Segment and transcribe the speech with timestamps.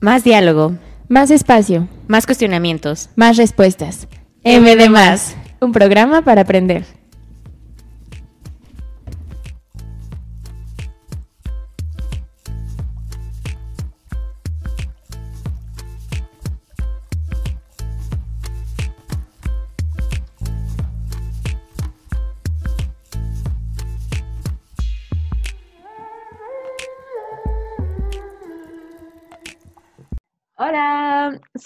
[0.00, 0.76] Más diálogo.
[1.08, 1.88] Más espacio.
[2.06, 3.10] Más cuestionamientos.
[3.16, 4.06] Más respuestas.
[4.44, 5.36] M de más.
[5.60, 6.84] Un programa para aprender.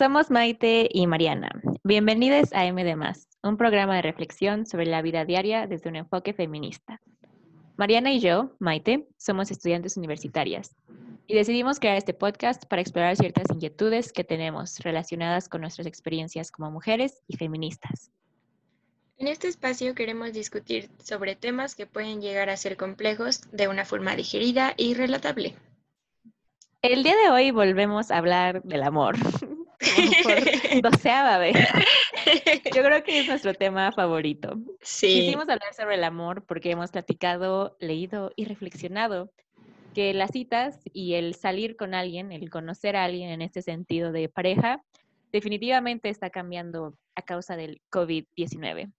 [0.03, 1.63] Somos Maite y Mariana.
[1.85, 5.95] Bienvenidos a M de Más, un programa de reflexión sobre la vida diaria desde un
[5.95, 7.01] enfoque feminista.
[7.77, 10.75] Mariana y yo, Maite, somos estudiantes universitarias
[11.29, 16.51] y decidimos crear este podcast para explorar ciertas inquietudes que tenemos relacionadas con nuestras experiencias
[16.51, 18.11] como mujeres y feministas.
[19.19, 23.85] En este espacio queremos discutir sobre temas que pueden llegar a ser complejos de una
[23.85, 25.55] forma digerida y relatable.
[26.83, 29.15] El día de hoy volvemos a hablar del amor.
[30.23, 31.57] Por doceava vez.
[32.75, 34.55] Yo creo que es nuestro tema favorito.
[34.81, 35.21] Sí.
[35.21, 39.31] Quisimos hablar sobre el amor porque hemos platicado, leído y reflexionado
[39.95, 44.13] que las citas y el salir con alguien, el conocer a alguien en este sentido
[44.13, 44.83] de pareja,
[45.33, 48.93] definitivamente está cambiando a causa del COVID-19.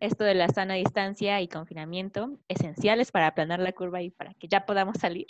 [0.00, 4.48] Esto de la sana distancia y confinamiento, esenciales para aplanar la curva y para que
[4.48, 5.26] ya podamos salir,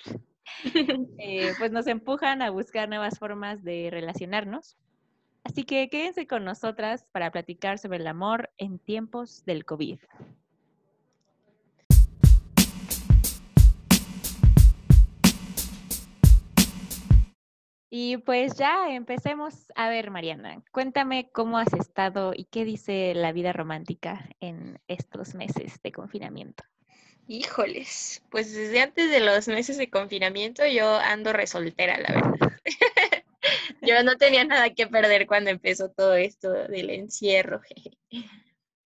[1.18, 4.76] eh, pues nos empujan a buscar nuevas formas de relacionarnos.
[5.44, 9.98] Así que quédense con nosotras para platicar sobre el amor en tiempos del COVID.
[17.92, 19.72] Y pues ya empecemos.
[19.74, 25.34] A ver, Mariana, cuéntame cómo has estado y qué dice la vida romántica en estos
[25.34, 26.62] meses de confinamiento.
[27.26, 32.52] Híjoles, pues desde antes de los meses de confinamiento yo ando resoltera, la verdad.
[33.90, 37.60] yo no tenía nada que perder cuando empezó todo esto del encierro.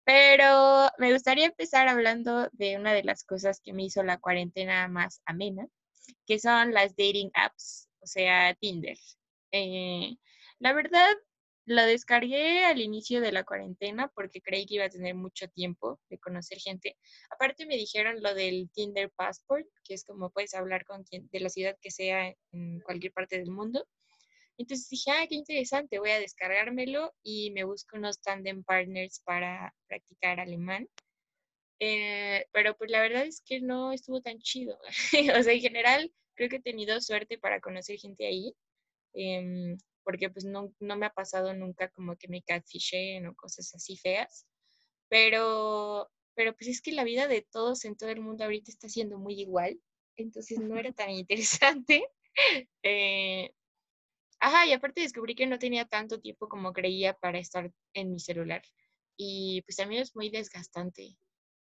[0.04, 4.86] Pero me gustaría empezar hablando de una de las cosas que me hizo la cuarentena
[4.88, 5.66] más amena,
[6.26, 8.96] que son las dating apps, o sea, Tinder.
[9.52, 10.16] Eh,
[10.60, 11.12] la verdad,
[11.66, 16.00] lo descargué al inicio de la cuarentena porque creí que iba a tener mucho tiempo
[16.08, 16.96] de conocer gente.
[17.28, 21.40] Aparte me dijeron lo del Tinder Passport, que es como puedes hablar con quien de
[21.40, 23.84] la ciudad que sea en cualquier parte del mundo.
[24.58, 29.74] Entonces dije, ah, qué interesante, voy a descargármelo y me busco unos tandem partners para
[29.86, 30.88] practicar alemán.
[31.78, 34.78] Eh, pero pues la verdad es que no estuvo tan chido.
[35.38, 38.54] o sea, en general creo que he tenido suerte para conocer gente ahí.
[39.14, 43.74] Em, porque pues no, no, me ha pasado nunca como que me catfishen o cosas
[43.74, 44.46] así feas.
[45.08, 48.88] Pero, pero pues es que la vida de todos en todo el mundo ahorita está
[48.88, 49.80] siendo muy igual.
[50.16, 52.06] Entonces no era tan interesante.
[52.82, 53.50] Eh,
[54.40, 58.20] Ajá, y aparte descubrí que no tenía tanto tiempo como creía para estar en mi
[58.20, 58.62] celular.
[59.16, 61.16] Y pues también es muy desgastante.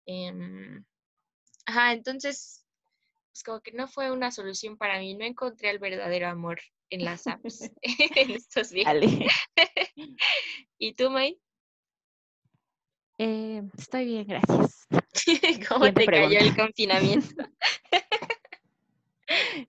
[0.07, 0.85] Em,
[1.67, 2.67] ajá, entonces,
[3.33, 5.15] pues como que no fue una solución para mí.
[5.15, 8.95] No encontré el verdadero amor en las apps en estos días.
[10.79, 11.41] ¿Y tú, May?
[13.19, 14.87] Eh, estoy bien, gracias.
[15.69, 16.45] ¿Cómo Siguiente te cayó pregunta.
[16.45, 17.45] el confinamiento?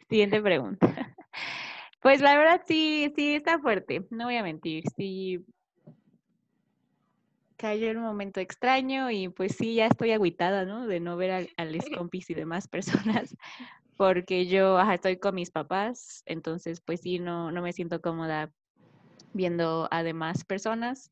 [0.07, 1.15] Siguiente pregunta.
[2.01, 5.45] Pues la verdad sí, sí está fuerte, no voy a mentir, sí
[7.59, 10.87] cayó en un momento extraño y pues sí, ya estoy agüitada, ¿no?
[10.87, 13.35] De no ver al- a, los compis y demás personas,
[13.97, 18.51] porque yo ajá, estoy con mis papás, entonces pues sí, no, no me siento cómoda
[19.33, 21.11] viendo a demás personas,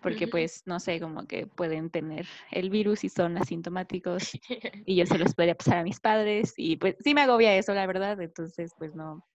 [0.00, 4.30] porque pues no sé, como que pueden tener el virus y son asintomáticos
[4.86, 7.74] y yo se los podría pasar a mis padres y pues sí me agobia eso,
[7.74, 9.26] la verdad, entonces pues no,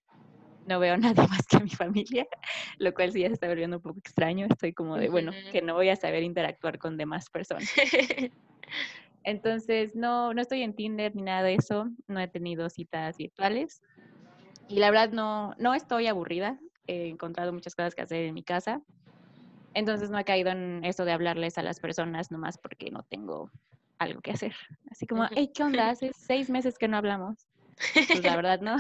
[0.70, 2.26] no veo a nadie más que a mi familia,
[2.78, 5.62] lo cual sí ya se está volviendo un poco extraño, estoy como de, bueno, que
[5.62, 7.70] no voy a saber interactuar con demás personas.
[9.24, 13.82] Entonces, no, no estoy en Tinder ni nada de eso, no he tenido citas virtuales
[14.70, 16.58] y la verdad no, no estoy aburrida,
[16.88, 18.82] he encontrado muchas cosas que hacer en mi casa,
[19.74, 23.52] entonces no he caído en eso de hablarles a las personas nomás porque no tengo
[24.00, 24.56] algo que hacer.
[24.90, 25.90] Así como, hey, ¿qué onda?
[25.90, 27.48] Hace seis meses que no hablamos.
[27.94, 28.78] Pues la verdad no.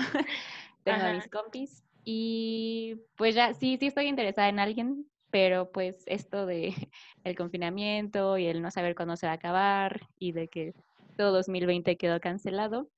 [0.93, 1.29] Tengo a mis Ajá.
[1.29, 6.73] compis y pues ya, sí, sí estoy interesada en alguien, pero pues esto de
[7.23, 10.73] el confinamiento y el no saber cuándo se va a acabar y de que
[11.17, 12.89] todo 2020 quedó cancelado,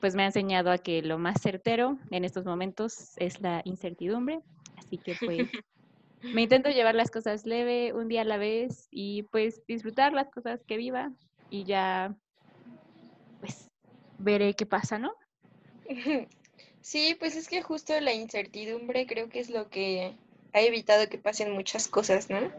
[0.00, 4.40] pues me ha enseñado a que lo más certero en estos momentos es la incertidumbre.
[4.76, 5.48] Así que pues
[6.32, 10.30] me intento llevar las cosas leve, un día a la vez y pues disfrutar las
[10.30, 11.12] cosas que viva
[11.50, 12.16] y ya
[13.40, 13.70] pues
[14.18, 15.12] veré qué pasa, ¿no?
[16.88, 20.16] Sí, pues es que justo la incertidumbre creo que es lo que
[20.54, 22.50] ha evitado que pasen muchas cosas, ¿no?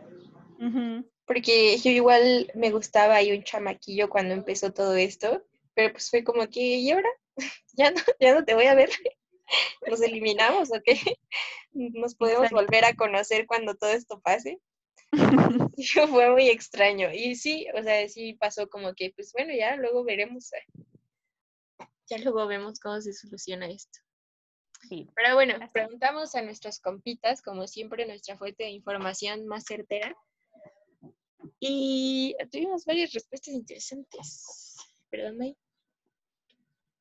[1.26, 5.44] Porque yo igual me gustaba ahí un chamaquillo cuando empezó todo esto,
[5.74, 7.10] pero pues fue como que, ¿y ahora?
[7.74, 8.92] ya no, ya no te voy a ver.
[9.90, 10.94] ¿Nos eliminamos o qué?
[11.72, 14.60] ¿Nos podemos volver a conocer cuando todo esto pase?
[16.08, 17.12] fue muy extraño.
[17.12, 20.54] Y sí, o sea, sí pasó como que, pues bueno, ya luego veremos.
[20.54, 24.00] Eh, ya luego vemos cómo se soluciona esto.
[24.88, 25.08] Sí.
[25.16, 30.16] Pero bueno, preguntamos a nuestras compitas, como siempre, nuestra fuente de información más certera.
[31.60, 34.78] Y tuvimos varias respuestas interesantes.
[35.10, 35.58] Perdón, May.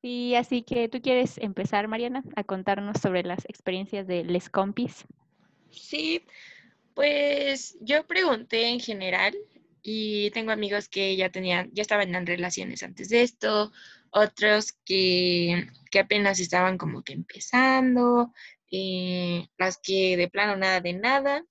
[0.01, 5.05] Sí, así que tú quieres empezar, Mariana, a contarnos sobre las experiencias de Les Compis.
[5.71, 6.23] Sí,
[6.93, 9.35] pues yo pregunté en general
[9.81, 13.71] y tengo amigos que ya tenían, ya estaban en relaciones antes de esto,
[14.11, 15.67] otros que,
[15.99, 18.33] apenas estaban como que empezando,
[18.71, 21.45] eh, las que de plano nada de nada.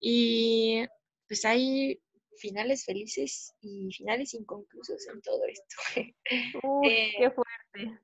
[0.00, 0.84] Y
[1.28, 2.00] pues hay
[2.36, 5.76] finales felices y finales inconclusos en todo esto.
[6.62, 8.00] Uy, eh, qué fuerte.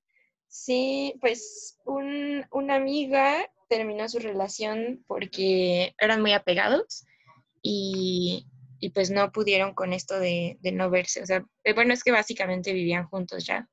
[0.46, 7.04] Sí, pues un, una amiga terminó su relación porque eran muy apegados
[7.62, 8.46] y,
[8.94, 11.22] pues no pudieron con esto de, no verse.
[11.22, 13.68] O sea, eh, bueno, es que básicamente vivían juntos ya.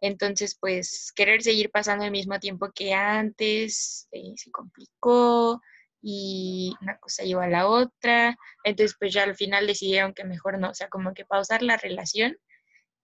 [0.00, 5.60] Entonces, pues querer seguir pasando el mismo tiempo que antes eh, se complicó
[6.02, 8.36] y una cosa llevó a la otra.
[8.64, 11.76] Entonces, pues ya al final decidieron que mejor no, o sea, como que pausar la
[11.76, 12.36] relación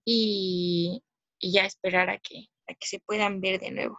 [0.05, 1.03] y,
[1.38, 3.99] y ya esperar a que, a que se puedan ver de nuevo.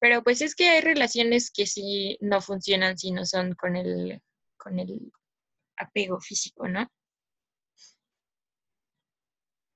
[0.00, 4.20] Pero pues es que hay relaciones que sí no funcionan si no son con el,
[4.56, 5.12] con el
[5.76, 6.86] apego físico, ¿no?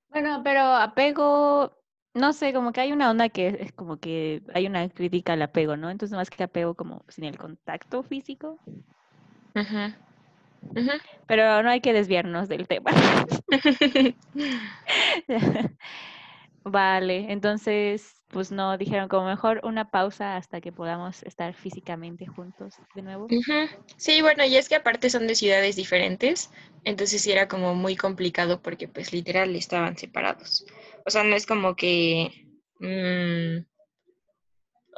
[0.09, 1.77] Bueno, pero apego,
[2.13, 5.41] no sé, como que hay una onda que es como que hay una crítica al
[5.41, 5.89] apego, ¿no?
[5.89, 8.59] Entonces más que apego como sin el contacto físico.
[9.53, 9.95] Ajá.
[11.27, 12.91] Pero no hay que desviarnos del tema.
[16.69, 22.75] vale, entonces pues no, dijeron como mejor una pausa hasta que podamos estar físicamente juntos
[22.93, 23.27] de nuevo.
[23.95, 26.51] Sí, bueno, y es que aparte son de ciudades diferentes,
[26.83, 30.65] entonces sí era como muy complicado porque pues literal estaban separados.
[31.05, 32.31] O sea, no es como que...
[32.79, 33.65] Mm,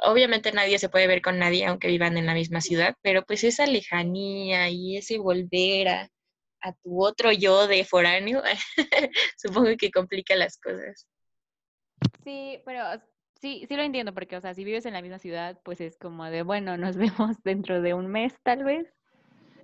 [0.02, 3.44] obviamente nadie se puede ver con nadie aunque vivan en la misma ciudad, pero pues
[3.44, 6.10] esa lejanía y ese volver a,
[6.62, 8.42] a tu otro yo de foráneo,
[9.36, 11.06] supongo que complica las cosas.
[12.24, 13.00] Sí, pero
[13.40, 15.96] Sí, sí lo entiendo, porque, o sea, si vives en la misma ciudad, pues es
[15.96, 16.96] como de, bueno, nos
[17.32, 18.86] vemos dentro de un mes tal vez,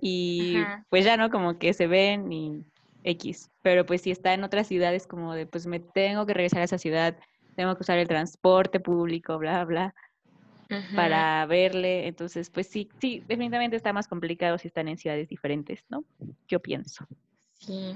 [0.01, 2.63] y pues ya no, como que se ven y
[3.03, 6.33] X, pero pues si está en otra ciudad es como de, pues me tengo que
[6.33, 7.17] regresar a esa ciudad,
[7.55, 9.93] tengo que usar el transporte público, bla, bla,
[10.95, 15.85] para verle, entonces, pues sí, sí, definitivamente está más complicado si están en ciudades diferentes,
[15.89, 16.03] ¿no?
[16.47, 17.05] Yo pienso.
[17.53, 17.95] Sí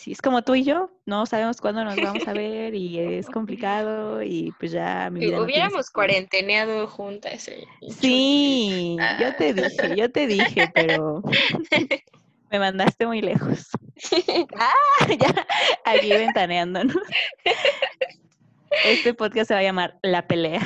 [0.00, 3.26] si es como tú y yo, no sabemos cuándo nos vamos a ver y es
[3.26, 7.48] complicado y pues ya mi vida Hubiéramos cuarenteneado juntas.
[7.48, 7.66] Eh,
[8.00, 11.22] sí, yo te dije, yo te dije, pero
[12.50, 13.68] me mandaste muy lejos.
[14.56, 15.46] ah, ya,
[15.84, 16.94] aquí ventaneando, ¿no?
[18.86, 20.62] Este podcast se va a llamar La Pelea.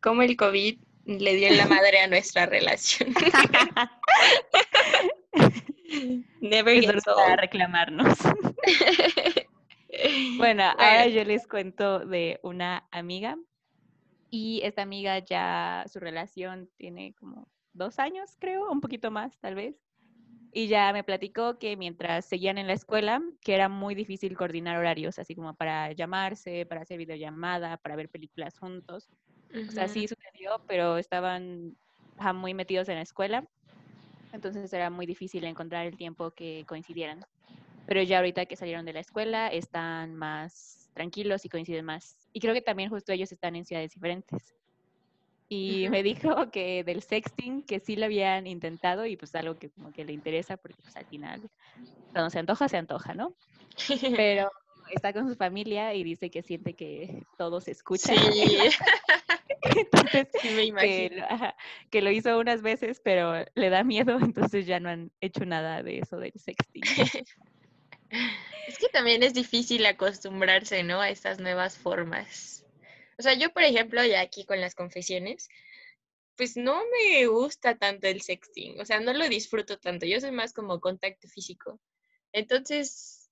[0.00, 3.12] Como el COVID le dio en la madre a nuestra relación.
[6.40, 8.18] Never gets a reclamarnos.
[10.38, 13.36] bueno, ahora yo les cuento de una amiga
[14.30, 19.54] y esta amiga ya su relación tiene como dos años, creo, un poquito más tal
[19.54, 19.76] vez.
[20.56, 24.78] Y ya me platicó que mientras seguían en la escuela, que era muy difícil coordinar
[24.78, 29.08] horarios, así como para llamarse, para hacer videollamada, para ver películas juntos.
[29.68, 31.76] O sea, sí sucedió, pero estaban
[32.34, 33.48] muy metidos en la escuela
[34.34, 37.24] entonces era muy difícil encontrar el tiempo que coincidieran.
[37.86, 42.16] Pero ya ahorita que salieron de la escuela están más tranquilos y coinciden más.
[42.32, 44.54] Y creo que también justo ellos están en ciudades diferentes.
[45.48, 49.70] Y me dijo que del sexting, que sí lo habían intentado y pues algo que
[49.70, 51.42] como que le interesa porque pues al final
[52.12, 53.34] cuando se antoja, se antoja, ¿no?
[54.16, 54.50] Pero
[54.90, 58.14] está con su familia y dice que siente que todo se escucha.
[58.14, 58.56] Sí.
[59.76, 60.28] entonces,
[61.90, 65.82] Que, lo, hizo unas veces, pero le da miedo, entonces ya no han hecho nada
[65.82, 66.82] de eso del sexting.
[68.68, 71.00] Es que también es difícil acostumbrarse, ¿no?
[71.00, 72.64] A estas nuevas formas.
[73.18, 75.48] O sea, yo, por ejemplo, ya aquí con las confesiones,
[76.36, 80.06] pues no me gusta tanto el sexting, o sea, no lo disfruto tanto.
[80.06, 81.80] Yo soy más como contacto físico.
[82.32, 83.23] Entonces,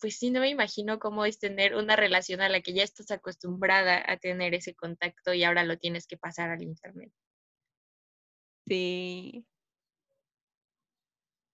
[0.00, 3.10] pues sí, no me imagino cómo es tener una relación a la que ya estás
[3.10, 7.12] acostumbrada a tener ese contacto y ahora lo tienes que pasar al internet.
[8.66, 9.44] Sí.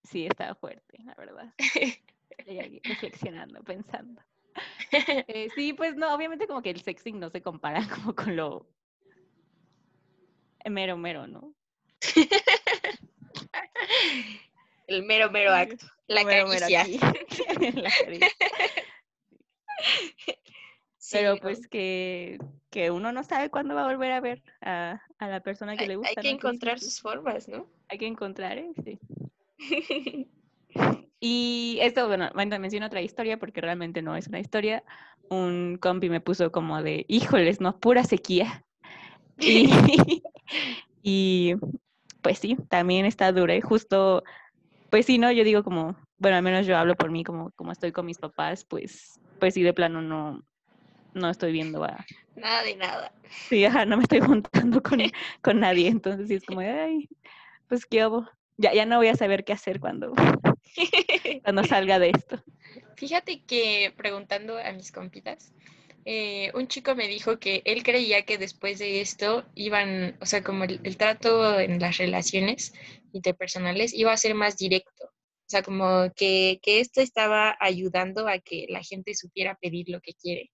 [0.05, 1.53] Sí, estaba fuerte, la verdad.
[2.85, 4.23] Reflexionando, pensando.
[4.93, 8.67] Eh, sí, pues no, obviamente como que el sexting no se compara como con lo
[10.65, 11.55] mero mero, ¿no?
[14.87, 16.85] el mero mero acto, la Mero, caricia.
[17.75, 18.29] La caricia.
[20.99, 22.39] Sí, Pero pues que,
[22.71, 25.83] que uno no sabe cuándo va a volver a ver a, a la persona que
[25.83, 26.15] hay, le gusta.
[26.17, 27.67] hay que encontrar sus formas, ¿no?
[27.89, 28.73] Hay que encontrar, ¿eh?
[28.85, 28.99] Sí.
[31.21, 34.85] Y esto, bueno, bueno, menciono otra historia porque realmente no es una historia.
[35.31, 38.65] Un compi me puso como de, híjoles, no, pura sequía.
[39.39, 39.69] Y,
[41.03, 41.55] y
[42.23, 43.55] pues sí, también está dura.
[43.55, 44.25] Y justo,
[44.89, 45.31] pues sí, ¿no?
[45.31, 48.19] Yo digo como, bueno, al menos yo hablo por mí, como, como estoy con mis
[48.19, 50.43] papás, pues, pues sí, de plano no,
[51.15, 52.05] no estoy viendo a...
[52.37, 53.13] Nada de nada.
[53.49, 55.01] Sí, ajá, no me estoy juntando con,
[55.43, 55.89] con nadie.
[55.89, 57.09] Entonces sí es como, ay,
[57.69, 58.29] pues qué hago.
[58.59, 60.13] Ya, ya no voy a saber qué hacer cuando,
[61.43, 62.43] cuando salga de esto.
[62.97, 65.53] Fíjate que preguntando a mis compitas,
[66.07, 70.43] eh, un chico me dijo que él creía que después de esto iban, o sea,
[70.43, 72.73] como el, el trato en las relaciones
[73.13, 75.11] interpersonales iba a ser más directo.
[75.47, 80.01] O sea, como que, que esto estaba ayudando a que la gente supiera pedir lo
[80.01, 80.51] que quiere.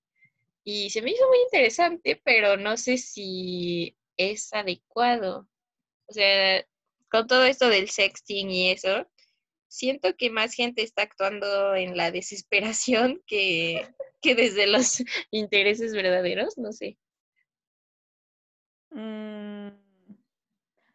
[0.65, 5.49] Y se me hizo muy interesante, pero no sé si es adecuado.
[6.07, 6.65] O sea,
[7.11, 9.09] con todo esto del sexting y eso,
[9.69, 13.89] siento que más gente está actuando en la desesperación que,
[14.21, 16.99] que desde los intereses verdaderos, no sé.
[18.91, 19.69] Mm,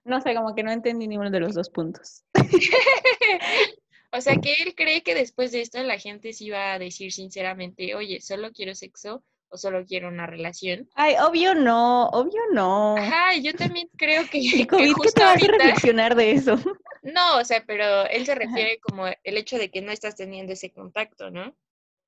[0.05, 2.23] no sé, como que no entendí ninguno de los dos puntos.
[4.17, 7.11] O sea, que él cree que después de esto la gente sí va a decir
[7.13, 10.89] sinceramente, oye, solo quiero sexo o solo quiero una relación.
[10.95, 12.97] Ay, obvio no, obvio no.
[12.97, 16.31] Ajá, y yo también creo que, que COVID, ¿qué justo te hace ahorita- reflexionar de
[16.31, 16.55] eso?
[17.03, 20.51] No, o sea, pero él se refiere como el hecho de que no estás teniendo
[20.51, 21.55] ese contacto, ¿no?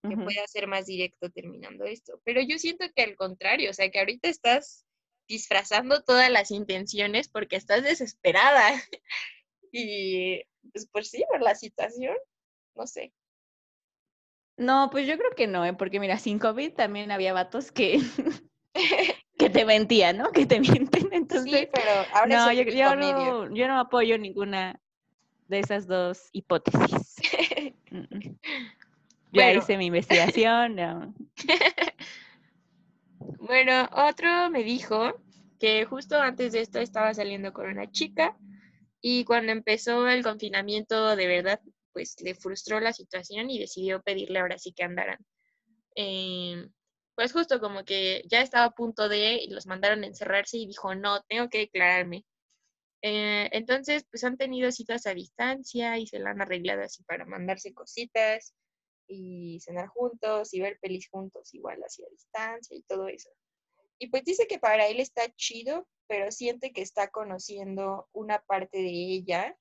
[0.01, 2.21] que pueda ser más directo terminando esto.
[2.25, 4.85] Pero yo siento que al contrario, o sea, que ahorita estás
[5.27, 8.71] disfrazando todas las intenciones porque estás desesperada.
[9.71, 12.15] y pues por sí, por la situación,
[12.75, 13.13] no sé.
[14.57, 15.73] No, pues yo creo que no, ¿eh?
[15.73, 17.99] porque mira, sin COVID también había vatos que,
[19.37, 20.31] que te mentían, ¿no?
[20.31, 21.09] Que te mienten.
[21.13, 24.79] Entonces, sí, pero ahora no, yo, yo no, yo no apoyo ninguna
[25.47, 27.15] de esas dos hipótesis.
[29.31, 29.59] Ya Bueno.
[29.59, 30.75] hice mi investigación.
[30.75, 31.13] no.
[33.37, 35.21] Bueno, otro me dijo
[35.59, 38.35] que justo antes de esto estaba saliendo con una chica
[39.01, 41.61] y cuando empezó el confinamiento de verdad,
[41.93, 45.19] pues le frustró la situación y decidió pedirle ahora sí que andaran.
[45.95, 46.71] Em,
[47.15, 50.67] pues justo como que ya estaba a punto de y los mandaron a encerrarse y
[50.67, 52.25] dijo, no, tengo que declararme.
[53.01, 57.25] Eh, entonces, pues han tenido citas a distancia y se la han arreglado así para
[57.25, 58.53] mandarse cositas
[59.07, 63.29] y cenar juntos y ver pelis juntos, igual así a distancia y todo eso.
[63.99, 68.79] Y pues dice que para él está chido, pero siente que está conociendo una parte
[68.79, 69.55] de ella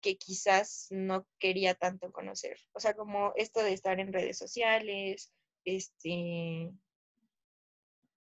[0.00, 2.58] que quizás no quería tanto conocer.
[2.72, 5.32] O sea, como esto de estar en redes sociales,
[5.64, 6.72] este,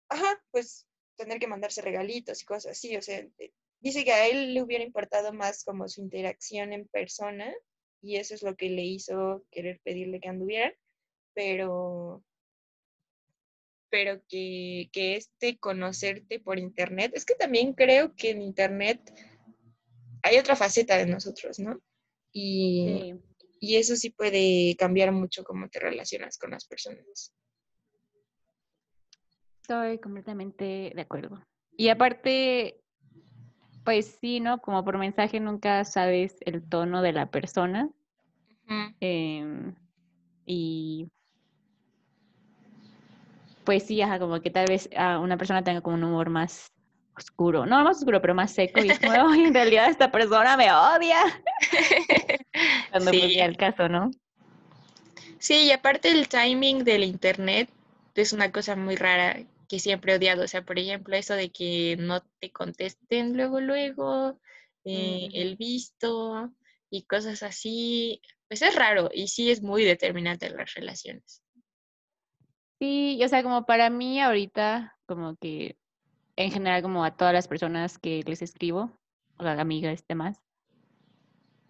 [0.09, 2.97] ajá, pues tener que mandarse regalitos y cosas así.
[2.97, 6.85] O sea, eh, dice que a él le hubiera importado más como su interacción en
[6.89, 7.53] persona
[8.01, 10.73] y eso es lo que le hizo querer pedirle que anduvieran,
[11.33, 12.21] pero
[13.95, 18.99] pero que, que este conocerte por internet, es que también creo que en internet
[20.21, 21.79] hay otra faceta de nosotros, ¿no?
[22.33, 23.13] Y, Sí.
[23.61, 27.33] y eso sí puede cambiar mucho cómo te relacionas con las personas.
[29.61, 31.41] Estoy completamente de acuerdo.
[31.77, 32.81] Y aparte,
[33.85, 34.59] pues sí, ¿no?
[34.59, 37.89] Como por mensaje nunca sabes el tono de la persona.
[38.99, 39.73] Em,
[40.45, 41.09] y
[43.65, 46.71] pues sí, ajá, como que tal vez ah, una persona tenga como un humor más
[47.17, 47.65] oscuro.
[47.65, 48.83] No más oscuro, pero más seco.
[48.83, 51.17] Y es como, en realidad esta persona me odia.
[52.91, 53.39] Cuando pues Sí.
[53.39, 54.11] al caso, ¿no?
[55.39, 57.69] Sí, y aparte el timing del internet
[58.15, 60.43] es una cosa muy rara que siempre he odiado.
[60.43, 64.39] O sea, por ejemplo, eso de que no te contesten luego, luego,
[64.85, 65.31] eh, Ujú.
[65.33, 66.51] el visto
[66.89, 68.21] y cosas así.
[68.47, 71.41] Pues es raro y sí es muy determinante en las relaciones.
[72.85, 75.75] Sí, y, o sea, como para mí ahorita, como que
[76.35, 78.91] en general, como a todas las personas que les escribo,
[79.39, 80.39] o a amigas, demás,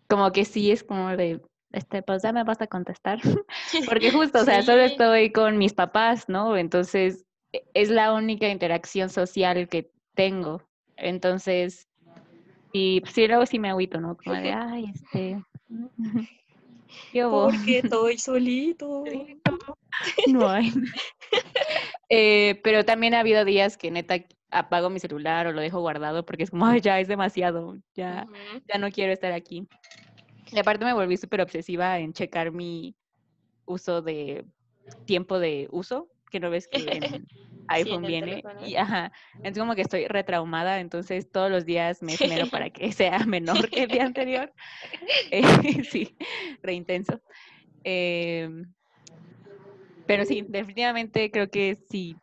[0.10, 1.42] como que sí es como de,
[1.72, 3.20] este, pues ya me vas a contestar.
[3.90, 6.58] Porque justo, o sea, solo estoy con mis papás, ¿no?
[6.58, 10.62] Entonces, e, es la única interacción social que tengo.
[10.98, 11.88] Entonces,
[12.74, 14.18] y pues, sí, luego sí me agüito, ¿no?
[14.18, 15.42] Como de, ay, este...
[17.24, 19.04] Porque estoy solito.
[20.28, 20.74] No hay.
[22.10, 24.16] Eh, pero también ha habido días que neta
[24.52, 28.28] apago mi celular o lo dejo guardado porque es como, ay, ya es demasiado, ya,
[28.68, 29.68] ya no quiero estar aquí.
[30.52, 32.94] Y aparte me volví súper obsesiva en checar mi
[33.66, 34.46] uso de
[35.06, 36.78] tiempo de uso, que no ves que
[37.24, 37.26] en
[37.68, 38.44] iPhone viene.
[38.66, 39.12] Y ajá,
[39.44, 43.70] es como que estoy retraumada, entonces todos los días me esmero para que sea menor
[43.70, 44.52] que el día anterior.
[45.32, 45.42] Eh,
[45.92, 46.16] sí,
[46.62, 47.22] reintenso.
[47.84, 48.50] Eh,
[50.06, 52.16] pero sí, definitivamente creo que sí,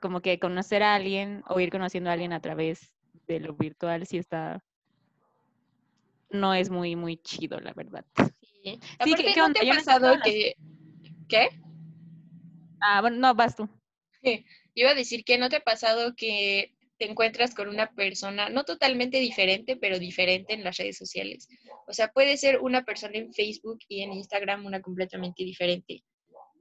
[0.00, 2.92] como que conocer a alguien o ir conociendo a alguien a través
[3.26, 4.62] de lo virtual sí está,
[6.30, 8.04] no es muy, muy chido, la verdad.
[8.40, 9.60] Sí, sí ¿qué, ¿qué onda?
[9.60, 10.54] Te ha pasado que...
[11.28, 11.48] ¿Qué?
[12.80, 13.68] Ah, bueno, no, vas tú.
[14.74, 18.64] Iba a decir que no te ha pasado que te encuentras con una persona, no
[18.64, 21.48] totalmente diferente, pero diferente en las redes sociales.
[21.86, 26.04] O sea, puede ser una persona en Facebook y en Instagram una completamente diferente.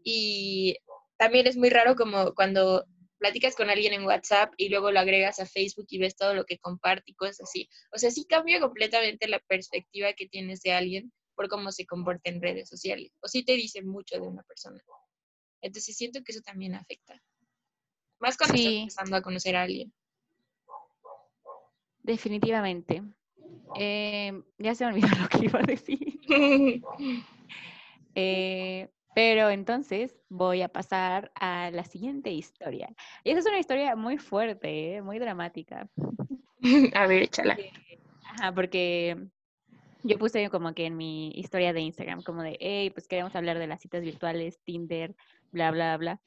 [0.03, 0.77] Y
[1.17, 2.85] también es muy raro como cuando
[3.17, 6.45] platicas con alguien en WhatsApp y luego lo agregas a Facebook y ves todo lo
[6.45, 7.69] que comparte y cosas así.
[7.93, 12.29] O sea, sí cambia completamente la perspectiva que tienes de alguien por cómo se comporta
[12.29, 13.11] en redes sociales.
[13.21, 14.81] O sí te dice mucho de una persona.
[15.61, 17.21] Entonces siento que eso también afecta.
[18.19, 19.93] Más cuando estás empezando a conocer a alguien.
[22.03, 23.03] Definitivamente.
[23.75, 26.19] Eh, ya se me olvidó lo que iba a decir.
[28.15, 32.93] eh, pero entonces voy a pasar a la siguiente historia.
[33.23, 35.01] Y esa es una historia muy fuerte, ¿eh?
[35.01, 35.89] muy dramática.
[36.93, 37.57] A ver, échala.
[38.23, 39.17] Ajá, porque
[40.03, 43.57] yo puse como que en mi historia de Instagram, como de, hey, pues queremos hablar
[43.59, 45.15] de las citas virtuales, Tinder,
[45.51, 46.21] bla, bla, bla.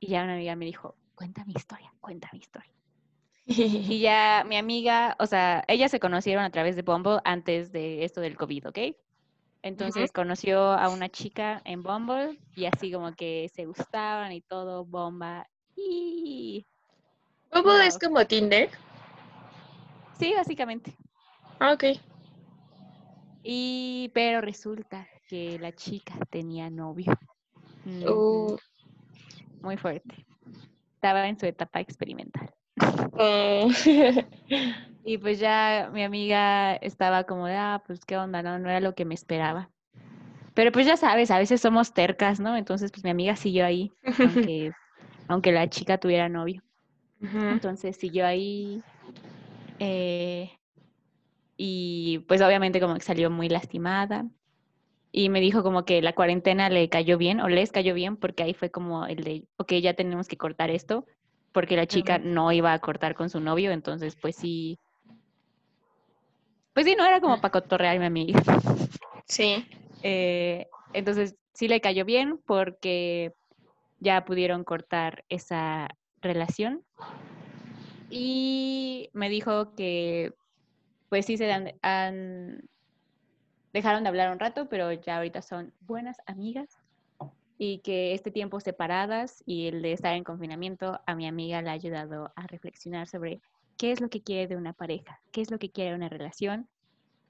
[0.00, 2.72] Y ya una amiga me dijo, cuenta mi historia, cuenta mi historia.
[3.46, 8.04] y ya mi amiga, o sea, ellas se conocieron a través de Bumble antes de
[8.04, 8.78] esto del COVID, ¿ok?
[9.62, 14.84] Entonces conoció a una chica en Bumble y así como que se gustaban y todo,
[14.84, 15.48] bomba.
[15.74, 16.64] Y...
[17.52, 18.70] ¿Bumble es como Tinder?
[20.18, 20.96] Sí, básicamente.
[21.58, 21.84] Ah, ok.
[23.42, 27.12] Y, pero resulta que la chica tenía novio.
[27.84, 28.56] Uh.
[29.62, 30.25] Muy fuerte.
[31.06, 32.50] Estaba en su etapa experimental.
[33.12, 33.68] Oh.
[35.08, 38.80] Y pues ya mi amiga estaba como de, ah, pues qué onda, no, no era
[38.80, 39.70] lo que me esperaba.
[40.52, 42.56] Pero pues ya sabes, a veces somos tercas, ¿no?
[42.56, 44.72] Entonces pues mi amiga siguió ahí, aunque,
[45.28, 46.60] aunque la chica tuviera novio.
[47.20, 48.82] Entonces siguió ahí.
[49.78, 50.50] Eh,
[51.56, 54.26] y pues obviamente como que salió muy lastimada.
[55.16, 58.42] Y me dijo como que la cuarentena le cayó bien o les cayó bien porque
[58.42, 61.06] ahí fue como el de, ok, ya tenemos que cortar esto
[61.52, 64.78] porque la chica no iba a cortar con su novio, entonces pues sí,
[66.74, 68.38] pues sí, no era como para cotorrear mi amiga.
[69.28, 69.66] Sí.
[70.02, 73.32] Eh, entonces sí le cayó bien porque
[73.98, 75.88] ya pudieron cortar esa
[76.20, 76.84] relación.
[78.10, 80.34] Y me dijo que
[81.08, 82.60] pues sí se han,
[83.76, 86.78] dejaron de hablar un rato, pero ya ahorita son buenas amigas
[87.58, 91.68] y que este tiempo separadas y el de estar en confinamiento a mi amiga le
[91.68, 93.40] ha ayudado a reflexionar sobre
[93.76, 96.08] qué es lo que quiere de una pareja, qué es lo que quiere de una
[96.08, 96.68] relación.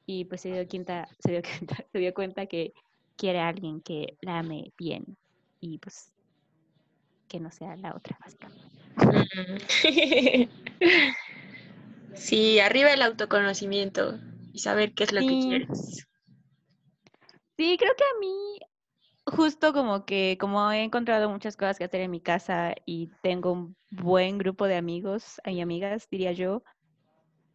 [0.06, 2.72] Y pues se dio, cuenta, se dio, cuenta, se dio cuenta que
[3.16, 5.16] quiere a alguien que la ame bien
[5.60, 6.12] y pues
[7.28, 8.70] que no sea la otra, básicamente.
[12.16, 14.18] Sí, arriba el autoconocimiento
[14.52, 16.06] y saber qué es lo que quieres.
[17.56, 18.58] Sí, creo que a mí
[19.26, 23.52] justo como que como he encontrado muchas cosas que hacer en mi casa y tengo
[23.52, 26.62] un buen grupo de amigos y amigas, diría yo,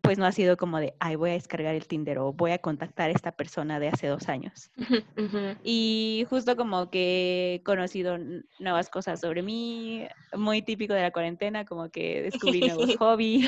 [0.02, 2.58] pues no ha sido como de, ay, voy a descargar el Tinder o voy a
[2.58, 4.72] contactar a esta persona de hace dos años.
[5.64, 8.18] Y justo como que he conocido
[8.60, 13.48] nuevas cosas sobre mí, muy típico de la cuarentena, como que descubrí nuevos hobbies.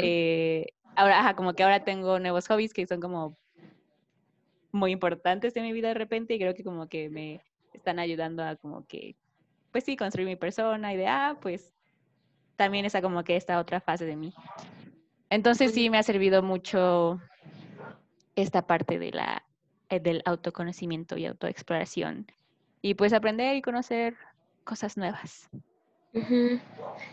[0.00, 3.38] Eh, ahora, como que ahora tengo nuevos hobbies que son como
[4.72, 7.40] muy importantes en mi vida de repente y creo que como que me
[7.72, 9.16] están ayudando a como que,
[9.70, 11.72] pues sí, construir mi persona y de, ah, pues
[12.56, 14.34] también está como que esta otra fase de mí.
[15.30, 17.20] Entonces sí me ha servido mucho
[18.36, 19.44] esta parte de la,
[19.88, 22.26] eh, del autoconocimiento y autoexploración
[22.82, 24.16] y pues aprender y conocer
[24.64, 25.48] cosas nuevas.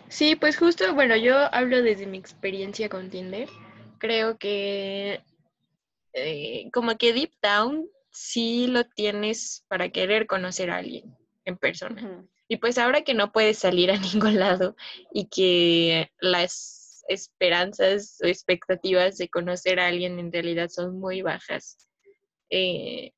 [0.09, 3.47] Sí, pues justo, bueno, yo hablo desde mi experiencia con Tinder.
[3.97, 5.21] Creo que
[6.13, 12.25] eh, como que deep down sí lo tienes para querer conocer a alguien en persona.
[12.47, 14.75] Y pues ahora que no puedes salir a ningún lado
[15.13, 21.89] y que las esperanzas o expectativas de conocer a alguien en realidad son muy bajas,
[22.49, 23.11] eh,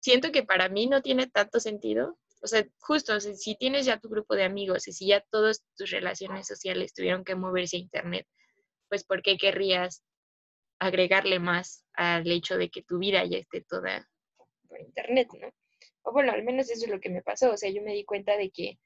[0.00, 2.18] siento que para mí no tiene tanto sentido.
[2.42, 5.90] O sea, justo, si tienes ya tu grupo de amigos y si ya todas tus
[5.90, 8.26] relaciones sociales tuvieron que moverse a Internet,
[8.88, 10.02] pues ¿por qué querrías
[10.80, 14.08] agregarle más al hecho de que tu vida ya esté toda
[14.68, 15.50] por Internet, ¿no?
[16.02, 17.52] O bueno, al menos eso es lo que me pasó.
[17.52, 18.78] O sea, yo me di cuenta de que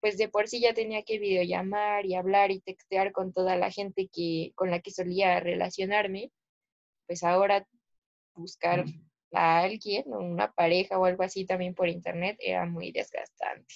[0.00, 3.70] pues de por sí ya tenía que videollamar y hablar y textear con toda la
[3.70, 6.30] gente que, con la que solía relacionarme,
[7.06, 7.66] pues ahora
[8.34, 8.84] buscar
[9.32, 13.74] a alguien, una pareja o algo así también por internet era muy desgastante.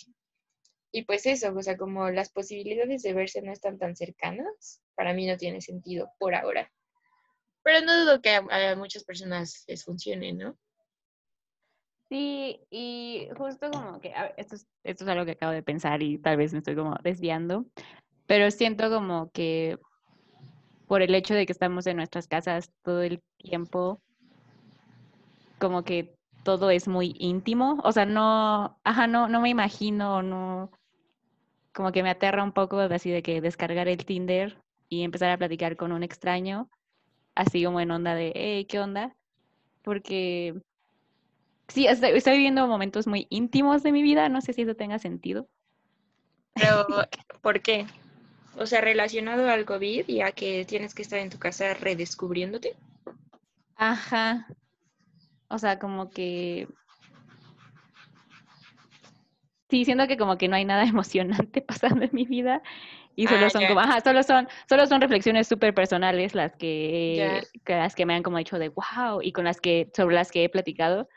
[0.93, 5.15] Y pues eso, o sea, como las posibilidades de verse no están tan cercanas, para
[5.15, 6.71] mí no tiene sentido por ahora.
[7.63, 10.57] Pero no dudo que a, muchas personas les funcione, ¿no?
[12.09, 16.19] Sí, y justo como que, esto, es, esto es algo que acabo de pensar y
[16.19, 17.65] tal vez me estoy como desviando,
[18.27, 19.79] pero siento como que
[20.87, 24.03] por el hecho de que estamos en nuestras casas todo el tiempo,
[25.59, 30.71] como que todo es muy íntimo, o sea, no, ajá, no, no me imagino, no,
[31.73, 35.39] como que me aterra un poco así de que descargar el Tinder y empezar a
[35.39, 36.69] platicar con un extraño,
[37.35, 39.15] así como en onda de, hey, ¿qué onda?
[39.83, 40.55] Porque
[41.69, 45.49] sí, estoy, viviendo momentos muy íntimos de mi vida, no sé si eso tenga sentido.
[46.55, 46.87] Pero,
[47.43, 47.87] ¿por qué?
[48.57, 52.77] O sea, relacionado al COVID y a que tienes que estar en tu casa redescubriéndote.
[53.77, 54.47] Ajá.
[55.49, 56.69] O sea, como que...
[59.71, 62.63] Sí, siento que como que no hay nada emocionante pasando en mi vida
[63.15, 67.43] y solo ah, son como, ajá, solo son, solo son reflexiones súper personales las que,
[67.65, 70.31] que, las que me han como dicho de wow y con las que, sobre las
[70.31, 71.09] que he platicado.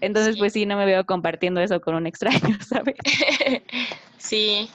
[0.00, 2.96] Entonces, pues sí, no me veo compartiendo eso con un extraño, ¿sabes?
[4.18, 4.68] sí,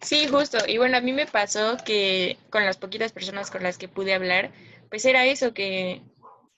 [0.00, 0.58] sí, justo.
[0.66, 4.14] Y bueno, a mí me pasó que con las poquitas personas con las que pude
[4.14, 4.50] hablar,
[4.88, 6.02] pues era eso, que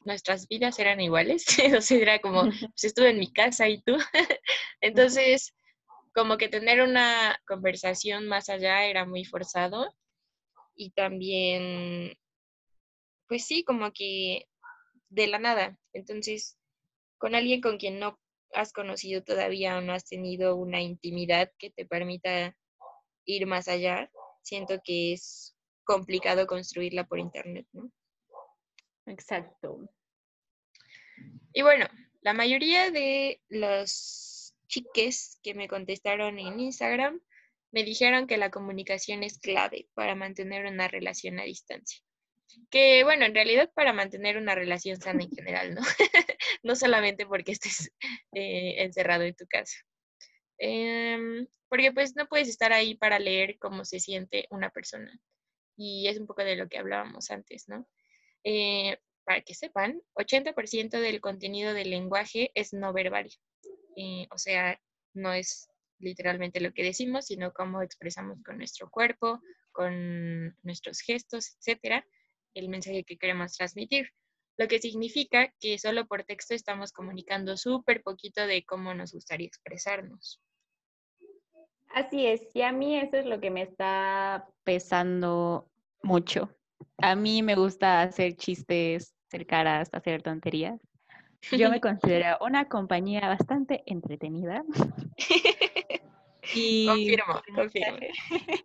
[0.04, 1.44] nuestras vidas eran iguales.
[1.76, 3.96] o sea, era como, pues estuve en mi casa y tú.
[4.80, 5.52] Entonces,
[6.16, 9.94] como que tener una conversación más allá era muy forzado
[10.74, 12.16] y también,
[13.28, 14.48] pues sí, como que
[15.10, 15.78] de la nada.
[15.92, 16.56] Entonces,
[17.18, 18.18] con alguien con quien no
[18.54, 22.56] has conocido todavía o no has tenido una intimidad que te permita
[23.26, 24.10] ir más allá,
[24.42, 27.92] siento que es complicado construirla por internet, ¿no?
[29.04, 29.86] Exacto.
[31.52, 31.86] Y bueno,
[32.22, 34.25] la mayoría de los
[34.66, 37.20] chiques que me contestaron en Instagram
[37.72, 42.00] me dijeron que la comunicación es clave para mantener una relación a distancia.
[42.70, 45.82] Que bueno, en realidad para mantener una relación sana en general, ¿no?
[46.62, 47.92] no solamente porque estés
[48.32, 49.76] eh, encerrado en tu casa.
[50.58, 55.12] Em, porque pues no puedes estar ahí para leer cómo se siente una persona.
[55.76, 57.86] Y es un poco de lo que hablábamos antes, ¿no?
[58.44, 63.28] Eh, para que sepan, 80% del contenido del lenguaje es no verbal.
[64.30, 64.80] O sea,
[65.14, 69.40] no es literalmente lo que decimos, sino cómo expresamos con nuestro cuerpo,
[69.72, 72.06] con nuestros gestos, etcétera,
[72.54, 74.10] el mensaje que queremos transmitir.
[74.58, 79.46] Lo que significa que solo por texto estamos comunicando súper poquito de cómo nos gustaría
[79.46, 80.40] expresarnos.
[81.88, 85.70] Así es, y a mí eso es lo que me está pesando
[86.02, 86.54] mucho.
[86.98, 90.80] A mí me gusta hacer chistes, hacer caras, hacer tonterías.
[91.52, 94.64] Yo me considero una compañía bastante entretenida.
[96.54, 97.98] y confirmo, confirmo.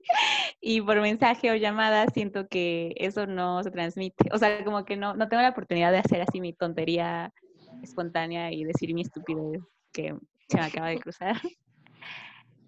[0.61, 4.29] y por mensaje o llamada siento que eso no se transmite.
[4.31, 7.33] O sea, como que no, no tengo la oportunidad de hacer así mi tontería
[7.81, 10.15] espontánea y decir mi estupidez que
[10.47, 11.35] se me acaba de cruzar.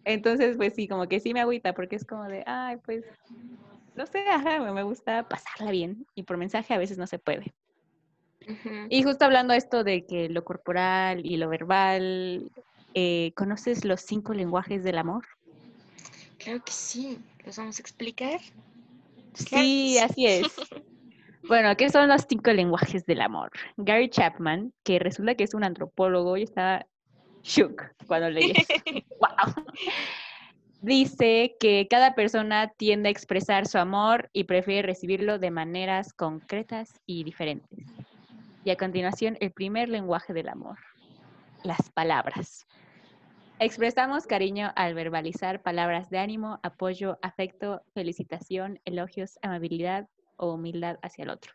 [0.06, 3.06] Entonces, pues sí, como que sí me agüita porque es como de, ay, pues,
[3.96, 7.54] no sé, ajá, me gusta pasarla bien y por mensaje a veces no se puede.
[8.90, 12.52] Y justo hablando esto de que lo corporal y lo verbal,
[12.94, 15.26] eh, ¿conoces los cinco lenguajes del amor?
[16.38, 17.20] Claro que sí.
[17.46, 18.40] ¿Los vamos a explicar?
[19.34, 20.44] Sí, así es.
[21.46, 23.52] Bueno, ¿qué son los cinco lenguajes del amor?
[23.76, 26.86] Gary Chapman, que resulta que es un antropólogo, y estaba
[27.44, 28.54] shook cuando leí
[29.20, 29.66] wow.
[30.82, 37.00] Dice que cada persona tiende a expresar su amor y prefiere recibirlo de maneras concretas
[37.06, 37.88] y diferentes.
[38.66, 40.80] Y a continuación, el primer lenguaje del amor,
[41.64, 42.66] las palabras.
[43.60, 51.24] Expresamos cariño al verbalizar palabras de ánimo, apoyo, afecto, felicitación, elogios, amabilidad o humildad hacia
[51.24, 51.54] el otro.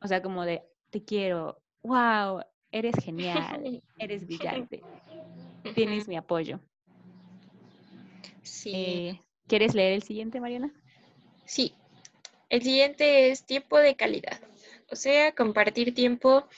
[0.00, 4.82] O sea, como de te quiero, wow, eres genial, eres brillante,
[5.74, 6.60] tienes mi apoyo.
[8.42, 8.72] Sí.
[8.74, 10.72] Eh, ¿Quieres leer el siguiente, Mariana?
[11.44, 11.74] Sí.
[12.48, 14.40] El siguiente es tiempo de calidad.
[14.90, 16.48] O sea, compartir tiempo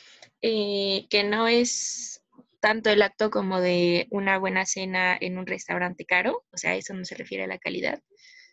[0.40, 2.22] eh, que no es
[2.60, 6.94] tanto el acto como de una buena cena en un restaurante caro, o sea, eso
[6.94, 8.02] no se refiere a la calidad,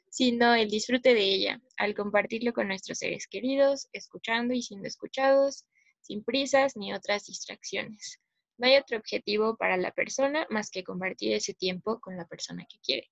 [0.09, 5.65] sino el disfrute de ella, al compartirlo con nuestros seres queridos, escuchando y siendo escuchados,
[6.01, 8.19] sin prisas ni otras distracciones.
[8.57, 12.65] No hay otro objetivo para la persona más que compartir ese tiempo con la persona
[12.67, 13.11] que quiere.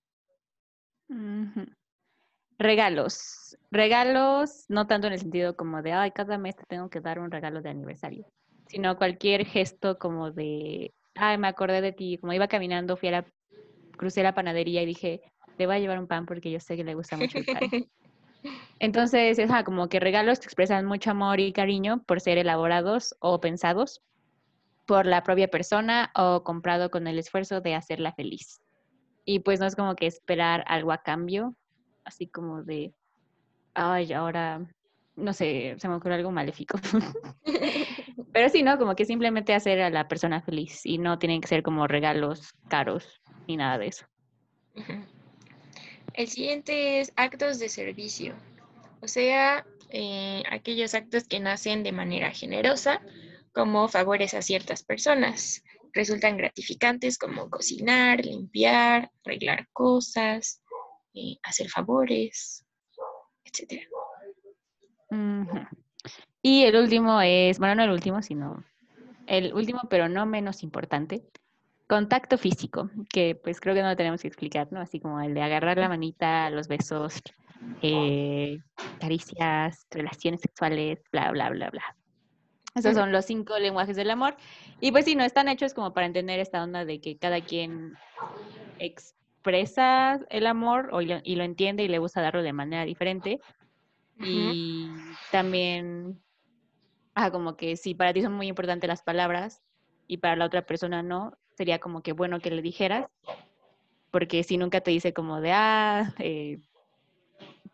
[2.57, 3.57] Regalos.
[3.71, 7.19] Regalos, no tanto en el sentido como de, ay, cada mes te tengo que dar
[7.19, 8.25] un regalo de aniversario,
[8.67, 13.11] sino cualquier gesto como de, ay, me acordé de ti, como iba caminando, fui a
[13.11, 13.25] la,
[13.97, 15.21] crucé la panadería y dije,
[15.57, 17.61] le voy a llevar un pan porque yo sé que le gusta mucho el pan.
[18.79, 23.39] Entonces, ajá, como que regalos te expresan mucho amor y cariño por ser elaborados o
[23.39, 24.01] pensados
[24.85, 28.61] por la propia persona o comprado con el esfuerzo de hacerla feliz.
[29.25, 31.55] Y pues no es como que esperar algo a cambio,
[32.05, 32.93] así como de,
[33.73, 34.65] ay, ahora,
[35.15, 36.79] no sé, se me ocurre algo maléfico.
[38.33, 38.77] Pero sí, ¿no?
[38.77, 42.53] Como que simplemente hacer a la persona feliz y no tienen que ser como regalos
[42.67, 44.05] caros ni nada de eso.
[46.13, 48.35] El siguiente es actos de servicio,
[49.01, 53.01] o sea, eh, aquellos actos que nacen de manera generosa,
[53.53, 55.63] como favores a ciertas personas.
[55.93, 60.61] Resultan gratificantes como cocinar, limpiar, arreglar cosas,
[61.15, 62.65] eh, hacer favores,
[63.43, 63.81] etc.
[66.41, 68.63] Y el último es, bueno, no el último, sino
[69.27, 71.23] el último, pero no menos importante,
[71.87, 74.79] contacto físico, que pues creo que no lo tenemos que explicar, ¿no?
[74.79, 77.21] Así como el de agarrar la manita, los besos,
[77.81, 78.59] eh,
[78.99, 81.95] caricias, relaciones sexuales, bla, bla, bla, bla.
[82.75, 84.35] Esos son los cinco lenguajes del amor.
[84.81, 87.93] Y pues sí, no están hechos como para entender esta onda de que cada quien
[89.45, 93.39] expresa el amor o y lo, entiende y le gusta darlo de manera diferente.
[94.19, 94.27] Ujú.
[94.27, 94.89] Y
[95.29, 96.23] también,
[97.13, 99.61] ah, como que si para ti son muy importantes las palabras
[100.07, 103.05] y para la otra persona no, sería como que bueno que le dijeras,
[104.11, 106.59] porque si nunca te dice como de, ah, eh,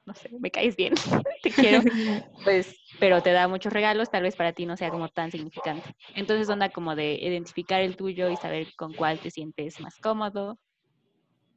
[0.06, 0.94] no sé, me caes bien,
[1.44, 1.80] te quiero,
[2.44, 5.96] pues, pero te da muchos regalos, tal vez para ti no sea como tan significante.
[6.16, 10.60] Entonces onda como de identificar el tuyo y saber con cuál te sientes más cómodo.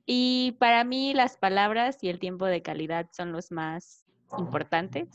[0.06, 4.04] Y para mí las palabras y el tiempo de calidad son los más
[4.38, 5.08] importantes.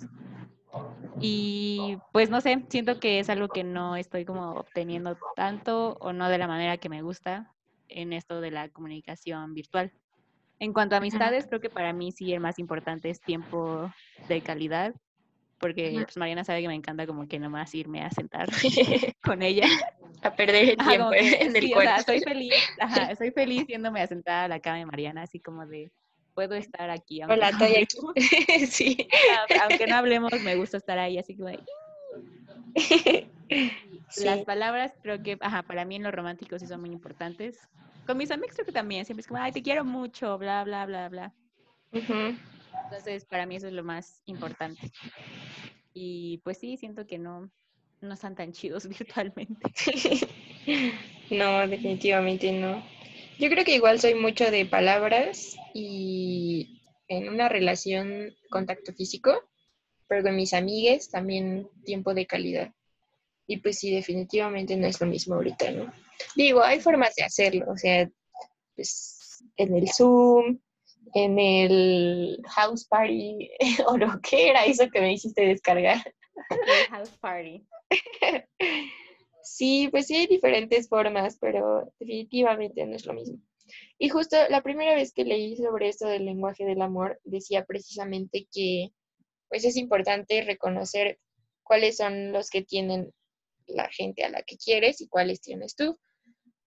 [1.21, 6.13] Y pues no sé, siento que es algo que no estoy como obteniendo tanto o
[6.13, 7.53] no de la manera que me gusta
[7.89, 9.91] en esto de la comunicación virtual.
[10.59, 13.89] En cuanto a amistades, creo que para mí sí el más importante es tiempo
[14.27, 14.93] de calidad,
[15.59, 18.47] porque pues Mariana sabe que me encanta como que nomás irme a sentar
[19.23, 19.67] con ella.
[20.21, 22.11] a perder el tiempo como que, en el sí, o sea, cuarto.
[22.11, 25.65] soy feliz, ajá, soy feliz yéndome a sentar a la cama de Mariana, así como
[25.65, 25.91] de,
[26.33, 27.97] puedo estar aquí, aunque Hola, no estoy aquí.
[27.99, 28.69] hablemos.
[28.69, 29.07] sí.
[29.61, 31.59] Aunque no hablemos, me gusta estar ahí, así como de,
[34.17, 37.59] Las palabras creo que, ajá, para mí en lo romántico sí son muy importantes.
[38.05, 40.85] Con mis amigos creo que también, siempre es como, ay, te quiero mucho, bla, bla,
[40.85, 41.33] bla, bla.
[41.91, 42.35] Ujú.
[42.85, 44.91] Entonces, para mí eso es lo más importante.
[45.91, 47.51] Y pues sí, siento que no,
[47.99, 49.71] no están tan chidos virtualmente.
[51.31, 52.83] No, definitivamente no.
[53.37, 59.43] Yo creo que igual soy mucho de palabras y en una relación contacto físico,
[60.07, 62.73] pero con mis amigues también tiempo de calidad.
[63.45, 65.93] Y pues sí, definitivamente no es lo mismo ahorita, ¿no?
[66.35, 68.09] Digo, hay formas de hacerlo, o sea,
[68.75, 70.59] pues en el Zoom,
[71.13, 73.49] en el house party,
[73.87, 76.01] o lo que era eso que me hiciste descargar.
[76.49, 77.65] El house party.
[79.41, 83.39] Sí, pues sí hay diferentes formas, pero definitivamente no es lo mismo.
[83.97, 88.47] Y justo la primera vez que leí sobre esto del lenguaje del amor, decía precisamente
[88.51, 88.89] que
[89.47, 91.19] pues es importante reconocer
[91.63, 93.11] cuáles son los que tienen
[93.65, 95.99] la gente a la que quieres y cuáles tienes tú,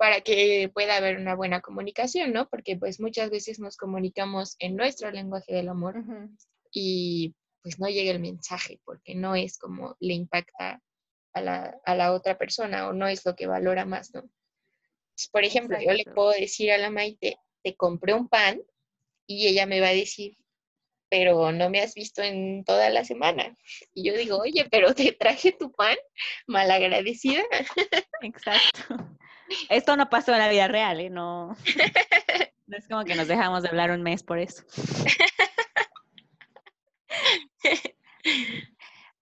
[0.03, 2.49] para que pueda haber una buena comunicación, ¿no?
[2.49, 6.29] Porque pues muchas veces nos comunicamos en nuestro lenguaje del amor Ujú.
[6.73, 10.83] y pues no llega el mensaje porque no es como le impacta
[11.35, 14.23] a la, a la otra persona o no es lo que valora más, ¿no?
[14.23, 16.15] Entonces, por ejemplo, yo le Exacto.
[16.17, 18.61] puedo decir a la Maite, te compré un pan
[19.29, 20.37] y ella me va a decir,
[21.11, 23.57] pero no me has visto en toda la semana.
[23.95, 25.97] Y yo digo, oye, pero te traje tu pan,
[26.49, 27.45] malagradecida.
[28.21, 28.97] Exacto.
[29.69, 31.11] Esto no pasó en la vida real, ¿eh?
[31.11, 31.57] No,
[32.67, 34.63] no es como que nos dejamos de hablar un mes por eso.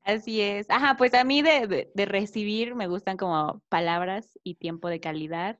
[0.02, 0.68] Así es.
[0.70, 5.00] Ajá, pues a mí de, de, de recibir me gustan como palabras y tiempo de
[5.00, 5.58] calidad.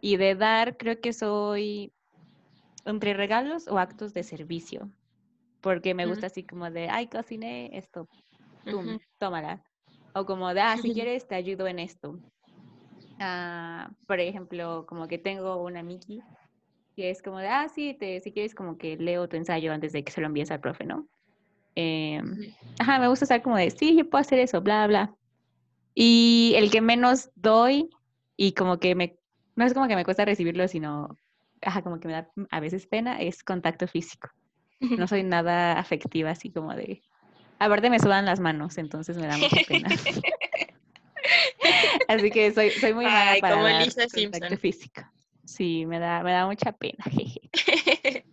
[0.00, 1.92] Y de dar, creo que soy
[2.84, 4.90] entre regalos o actos de servicio.
[5.60, 8.08] Porque me gusta así como de, ay, cociné esto,
[9.18, 9.62] tómala.
[10.14, 12.18] O como de, ah, si quieres te ayudo en esto.
[13.20, 16.22] Ah, por ejemplo, como que tengo una Miki
[16.96, 19.92] que es como de, ah, sí, te, si quieres como que leo tu ensayo antes
[19.92, 21.06] de que se lo envíes al profe, ¿no?
[21.76, 22.54] Ujú.
[22.78, 25.14] ajá, me gusta estar como de, sí, yo puedo hacer eso, bla, bla.
[25.94, 27.90] Y el que menos doy
[28.36, 29.18] y como que me,
[29.54, 31.16] no es como que me cuesta recibirlo, sino,
[31.62, 34.28] ajá, como que me da a veces pena, es contacto físico.
[34.80, 37.02] No soy nada afectiva, así como de,
[37.58, 39.90] aparte me sudan las manos, entonces me da mucha pena.
[42.10, 44.58] Así que soy, soy muy mala Ay, para como dar Lisa Simpson.
[44.58, 45.02] físico.
[45.44, 47.04] Sí, me da, me da mucha pena.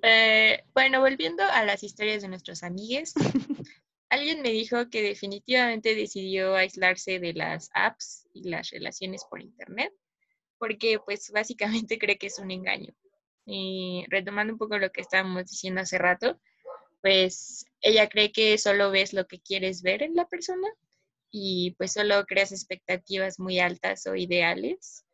[0.00, 3.14] Eh, bueno, volviendo a las historias de nuestros amigues,
[4.10, 9.92] alguien me dijo que definitivamente decidió aislarse de las apps y las relaciones por internet,
[10.56, 12.94] porque pues básicamente cree que es un engaño.
[13.44, 16.40] Y retomando un poco lo que estábamos diciendo hace rato,
[17.02, 20.68] pues ella cree que solo ves lo que quieres ver en la persona
[21.30, 25.04] y pues solo creas expectativas muy altas o ideales,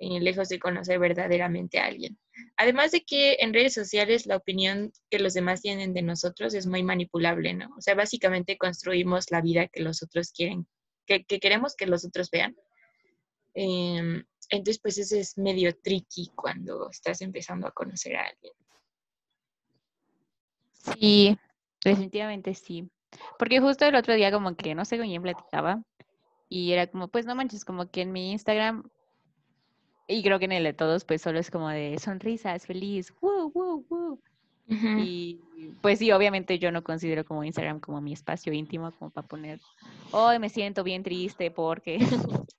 [0.00, 2.18] eh, lejos de conocer verdaderamente a alguien.
[2.56, 6.66] Además de que en redes sociales la opinión que los demás tienen de nosotros es
[6.66, 7.68] muy manipulable, ¿no?
[7.76, 10.66] O sea, básicamente construimos la vida que los otros quieren,
[11.04, 12.56] que, que queremos que los otros vean.
[13.54, 18.52] Em, entonces, pues ese es medio tricky cuando estás empezando a conocer a alguien.
[20.94, 21.38] Sí,
[21.84, 22.88] definitivamente sí.
[23.38, 25.82] Porque justo el otro día como que, no sé con quién platicaba,
[26.48, 28.88] y era como, pues no manches, como que en mi Instagram,
[30.06, 33.50] y creo que en el de todos, pues solo es como de sonrisas, feliz, woo,
[33.54, 34.20] woo, woo.
[34.70, 35.40] Y
[35.80, 39.60] pues sí, obviamente yo no considero como Instagram como mi espacio íntimo, como para poner,
[40.10, 41.98] hoy me siento bien triste porque...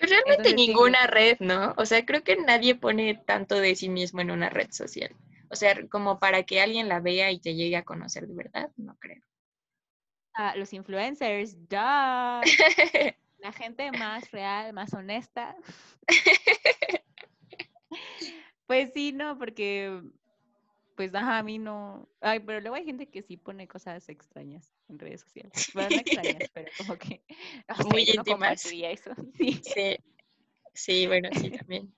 [0.00, 1.74] Pues realmente Entonces, sí, ninguna red, ¿no?
[1.76, 5.14] O sea, creo que nadie pone tanto de sí mismo en una red social.
[5.50, 8.70] O sea, como para que alguien la vea y te llegue a conocer de verdad,
[8.78, 9.22] no creo.
[10.56, 12.40] Los influencers, ya.
[13.38, 15.56] La gente más real, más honesta.
[18.66, 20.00] Pues sí, no, porque,
[20.94, 22.08] pues, ajá, a mí no.
[22.20, 25.52] Ay, pero luego hay gente que sí pone cosas extrañas en redes sociales.
[25.74, 27.24] Bueno, no extrañas, pero como que,
[27.68, 28.64] no sé, Muy no íntimas.
[28.64, 29.10] eso.
[29.36, 29.60] Sí.
[29.64, 29.96] Sí,
[30.72, 31.92] sí, bueno, sí, también.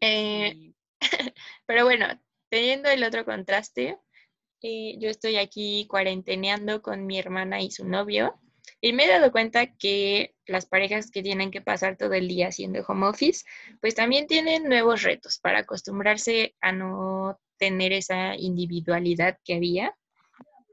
[0.00, 0.74] Eh, sí.
[1.66, 2.06] pero bueno,
[2.50, 3.98] teniendo el otro contraste,
[4.62, 8.38] eh, yo estoy aquí cuarenteneando con mi hermana y su novio
[8.80, 12.48] y me he dado cuenta que las parejas que tienen que pasar todo el día
[12.48, 13.44] haciendo home office,
[13.80, 19.96] pues también tienen nuevos retos para acostumbrarse a no tener esa individualidad que había,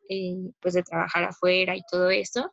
[0.10, 2.52] eh, pues de trabajar afuera y todo eso.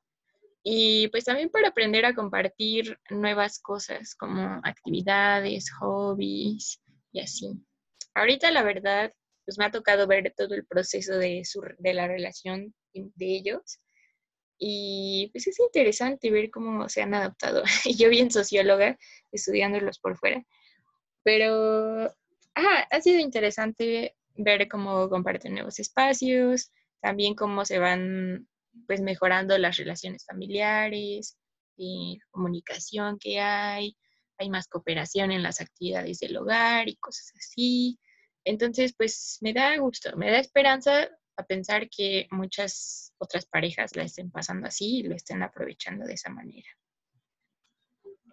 [0.63, 7.53] Y pues también para aprender a compartir nuevas cosas como actividades, hobbies y así.
[8.15, 9.15] Ahorita la verdad,
[9.47, 13.81] pues me ha tocado ver todo el proceso de, su, de la relación de ellos.
[14.59, 17.63] Y pues es interesante ver cómo se han adaptado.
[17.99, 18.99] Yo bien socióloga,
[19.33, 20.43] estudiándolos por fuera.
[21.23, 22.13] Pero
[22.55, 28.49] ajá, ha sido interesante ver cómo comparten nuevos espacios, también cómo se van
[28.87, 31.39] pues mejorando las relaciones familiares,
[31.77, 33.97] y comunicación que hay,
[34.39, 37.99] hay más cooperación en las actividades del hogar y cosas así.
[38.47, 44.05] Entonces, pues me da gusto, me da esperanza a pensar que muchas otras parejas la
[44.05, 46.69] estén pasando así y lo estén aprovechando de esa manera.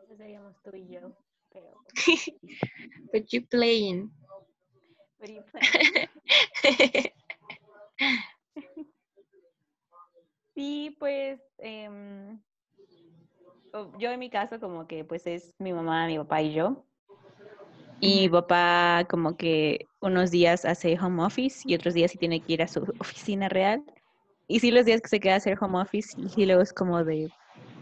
[0.03, 1.17] Eso seríamos tú y yo,
[1.51, 1.83] pero...
[3.11, 4.11] But you playing.
[5.19, 7.09] Are you planning?
[10.55, 11.39] Sí, pues
[13.73, 16.85] o- yo en mi caso como que pues es mi mamá, mi papá y yo.
[18.03, 22.41] Y mi papá como que unos días hace home office y otros días sí tiene
[22.41, 23.81] que ir a su oficina real.
[24.45, 26.73] Y sí los días que se queda a hacer home office y sí luego es
[26.73, 27.29] como de,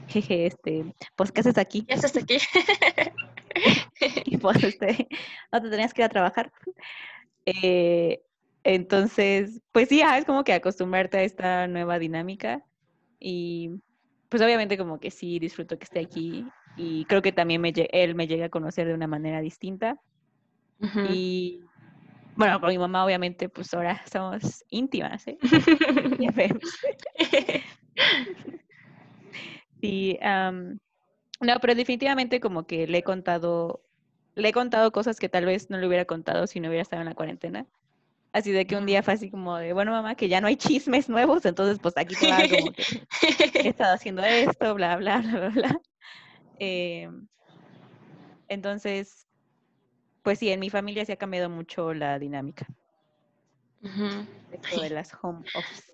[0.09, 1.86] jeje, este, pues ¿qué haces aquí?
[1.89, 2.38] Ya estás aquí.
[4.26, 5.07] Y pues este,
[5.51, 6.51] no te tenías que ir a trabajar.
[7.45, 8.22] Eh,
[8.63, 12.63] entonces, pues sí, es como que acostumbrarte a esta nueva dinámica
[13.19, 13.72] y
[14.30, 16.45] pues obviamente como que sí disfruto que esté aquí
[16.78, 19.99] y creo que también me, él me llega a conocer de una manera distinta
[20.82, 21.00] Ujú.
[21.06, 21.62] y
[22.36, 25.38] bueno, con mi mamá obviamente pues ahora somos íntimas, ¿eh?
[29.82, 30.78] Sí, am,
[31.40, 33.84] no, pero definitivamente como que le he contado,
[34.36, 37.02] le he contado cosas que tal vez no le hubiera contado si no hubiera estado
[37.02, 37.66] en la cuarentena.
[38.32, 40.56] Así de que un día fue así como de, bueno, mamá, que ya no hay
[40.56, 42.86] chismes nuevos, entonces pues aquí te va como que
[43.56, 45.82] he estado haciendo esto, bla, bla, bla, bla, bla.
[46.60, 47.10] Eh,
[48.48, 49.28] entonces,
[50.24, 52.67] pues sí, en mi familia se ha cambiado mucho la dinámica.
[54.51, 55.93] Esto de las home office.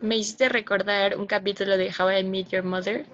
[0.00, 3.06] Me hiciste recordar un capítulo de How I Met Your Mother,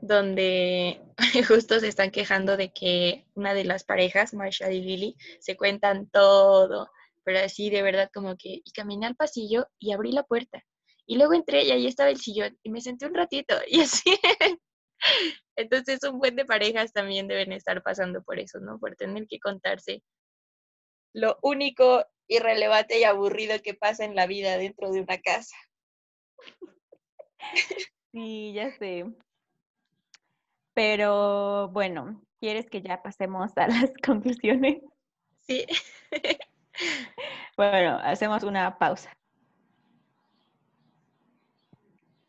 [0.00, 1.00] donde
[1.48, 6.08] justo se están quejando de que una de las parejas, Marshall y Lily, se cuentan
[6.08, 6.88] todo,
[7.24, 10.62] pero así de verdad como que, y caminé al pasillo y abrí la puerta.
[11.06, 14.16] Y luego entré y ahí estaba el sillón y me senté un ratito y así.
[15.56, 18.78] Entonces un buen de parejas también deben estar pasando por eso, ¿no?
[18.78, 20.02] Por tener que contarse
[21.12, 25.56] lo único irrelevante y aburrido que pasa en la vida dentro de una casa.
[28.12, 29.06] Sí, ya sé.
[30.74, 34.82] Pero bueno, ¿quieres que ya pasemos a las conclusiones?
[35.40, 35.66] Sí.
[37.56, 39.16] Bueno, hacemos una pausa.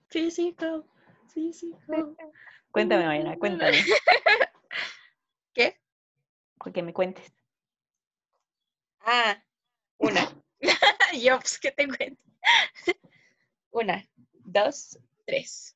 [0.07, 0.85] Físico,
[1.27, 1.77] físico.
[2.77, 3.71] Cuéntame, Mariana, cuéntame.
[5.55, 5.79] ¿Qué?
[6.71, 7.33] Que me cuentes.
[8.99, 9.43] Ah,
[9.97, 10.31] una.
[11.19, 12.21] Yo, pues, ¿qué te cuento?
[13.71, 14.07] Una,
[14.45, 15.75] dos, tres.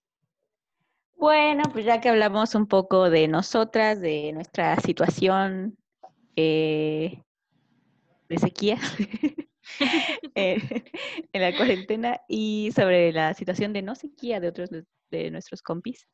[1.16, 5.80] Bueno, pues ya que hablamos un poco de nosotras, de nuestra situación
[6.36, 7.20] eh,
[8.30, 8.78] de sequía
[10.36, 10.84] eh,
[11.34, 16.08] en la cuarentena y sobre la situación de no sequía de otros de nuestros compis,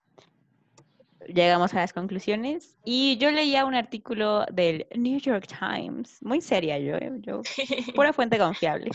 [1.28, 6.80] llegamos a las conclusiones y yo leía un artículo del New York Times, muy seria
[6.80, 7.12] yo, ¿eh?
[7.20, 7.42] yo
[7.96, 8.92] pura fuente confiable.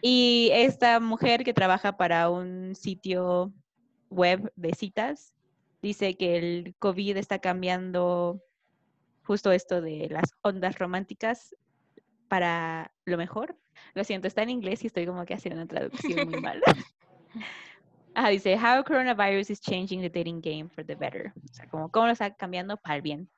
[0.00, 3.52] Y esta mujer que trabaja para un sitio
[4.10, 5.34] web de citas
[5.82, 8.42] dice que el COVID está cambiando
[9.24, 11.54] justo esto de las ondas románticas
[12.28, 13.56] para lo mejor.
[13.94, 16.62] Lo siento, está en inglés y estoy como que haciendo una traducción muy mala.
[18.20, 21.32] Ah, dice, how coronavirus is changing the dating game for the better.
[21.36, 23.30] O sea, como cómo lo está cambiando para el bien.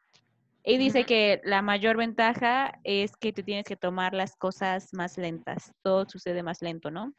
[0.65, 5.19] Y dice que la mayor ventaja es que tú tienes que tomar las cosas más
[5.19, 5.71] lentas.
[5.83, 7.13] Todo sucede más lento, ¿no?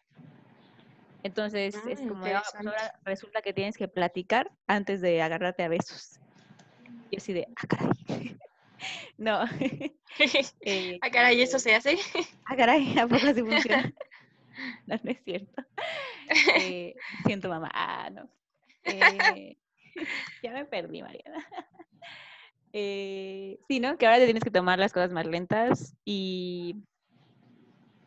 [1.21, 5.61] Entonces, es Ah, como, "Ah, pues ahora resulta que tienes que platicar antes de agarrarte
[5.61, 6.19] a besos.
[7.11, 7.91] Y así de, ah, caray.
[9.19, 9.43] no.
[10.61, 11.99] eh, ah, caray, ¿eso se hace?
[12.45, 13.93] Ah, caray, ¿a poco así funciona?
[14.85, 15.63] No, no es cierto.
[16.59, 17.69] Eh, siento mamá.
[17.73, 18.29] Ah, no.
[18.83, 19.57] Eh,
[20.43, 21.47] ya me perdí, Mariana.
[22.73, 23.97] Eh, sí, ¿no?
[23.97, 26.77] Que ahora te tienes que tomar las cosas más lentas y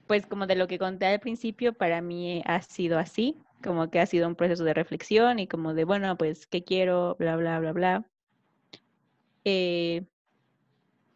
[0.06, 4.00] pues como de lo que conté al principio, para mí ha sido así, como que
[4.00, 7.16] ha sido un proceso de reflexión y como de, bueno, pues, ¿qué quiero?
[7.18, 8.10] Bla, bla, bla, bla.
[9.44, 10.06] Eh,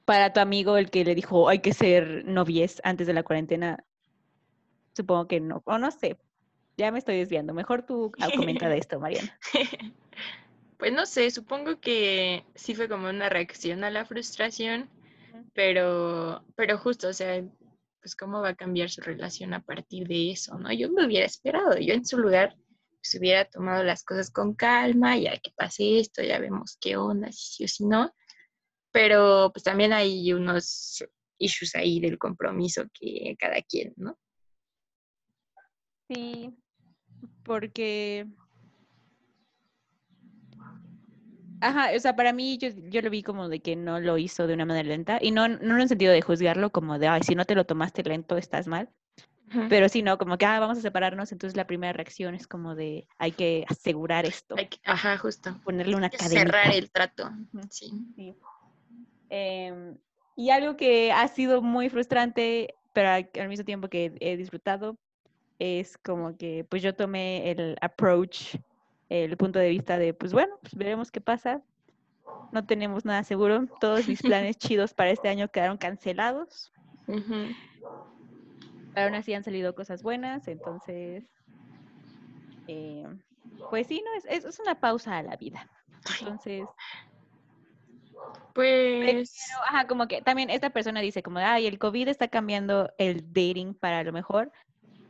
[0.05, 3.85] para tu amigo, el que le dijo, hay que ser novies antes de la cuarentena,
[4.95, 6.19] supongo que no, o no sé,
[6.79, 7.53] ya me estoy desviando.
[7.53, 9.37] Mejor tú ah, comenta de esto, Mariana.
[10.79, 14.89] Pues no sé, supongo que sí fue como una reacción a la frustración,
[15.53, 17.45] pero, pero justo, o sea,
[18.01, 20.73] pues cómo va a cambiar su relación a partir de eso, ¿no?
[20.73, 22.57] Yo me hubiera esperado, yo en su lugar
[23.01, 27.33] pues hubiera tomado las cosas con calma, ya que pase esto, ya vemos qué onda,
[27.33, 28.15] si sí o si no,
[28.93, 31.05] pero pues también hay unos
[31.39, 34.17] issues ahí del compromiso que cada quien, ¿no?
[36.09, 36.57] Sí,
[37.49, 38.27] porque...
[41.61, 44.47] Ajá, o sea, para mí yo, yo lo vi como de que no lo hizo
[44.47, 47.23] de una manera lenta y no, no en el sentido de juzgarlo como de, ay,
[47.25, 48.91] si no te lo tomaste lento estás mal,
[49.69, 52.77] pero sí, no, como que, ah, vamos a separarnos, entonces la primera reacción es como
[52.77, 55.59] de, hay que asegurar esto, Hay que- ajá, justo.
[55.65, 56.43] ponerle una cadena.
[56.43, 57.29] cerrar el trato,
[57.71, 57.91] sí.
[58.15, 58.37] Sí.
[59.31, 59.97] Em,
[60.37, 64.97] y algo que ha sido muy frustrante, pero al mismo tiempo que he disfrutado,
[65.59, 68.57] es como que pues yo tomé el approach,
[69.09, 71.63] el punto de vista de pues bueno, pues veremos qué pasa.
[72.53, 73.67] No tenemos nada seguro.
[73.81, 76.73] Todos mis planes chidos para este año quedaron cancelados.
[78.95, 81.25] Pero aún así han salido cosas buenas, entonces,
[82.67, 83.07] eh,
[83.71, 85.71] pues sí, no, es, es, es una pausa a la vida.
[86.21, 86.65] Entonces,
[88.55, 92.93] Pues, Pero, ajá, como que también esta persona dice como, ay, el COVID está cambiando
[92.99, 94.51] el dating para lo mejor,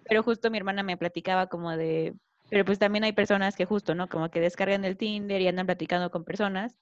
[0.09, 2.15] pero justo mi hermana me platicaba como de,
[2.49, 4.09] pero pues también hay personas que justo, ¿no?
[4.09, 6.77] Como que descargan el Tinder y andan platicando con personas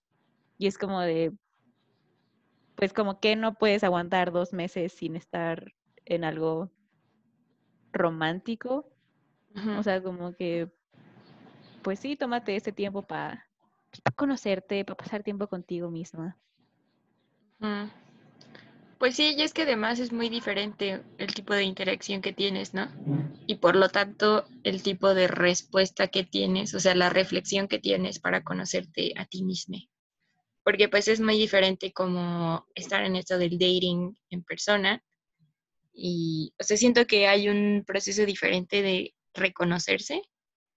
[0.59, 1.33] y es como de,
[2.77, 5.73] pues como que no puedes aguantar dos meses sin estar
[6.05, 6.71] en algo
[7.93, 8.93] romántico,
[9.79, 10.71] o sea, como que,
[11.83, 13.49] pues sí, tómate este tiempo para
[14.15, 16.39] conocerte, para pasar tiempo contigo misma.
[17.61, 18.06] Ujú.
[18.99, 22.73] Pues sí, y es que además es muy diferente el tipo de interacción que tienes,
[22.73, 22.89] ¿no?
[23.47, 27.79] Y por lo tanto, el tipo de respuesta que tienes, o sea, la reflexión que
[27.79, 29.77] tienes para conocerte a ti mismo.
[30.65, 35.05] Porque pues es muy diferente como estar en esto del dating en persona.
[35.93, 40.23] Y, o sea, siento que hay un proceso diferente de reconocerse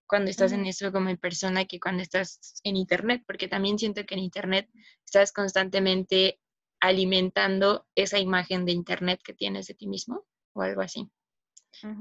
[0.08, 4.06] cuando estás en esto como en persona que cuando estás en internet, porque también siento
[4.06, 4.68] que en internet
[5.06, 6.40] estás constantemente
[6.80, 11.10] alimentando esa imagen de internet que tienes de ti mismo o algo así.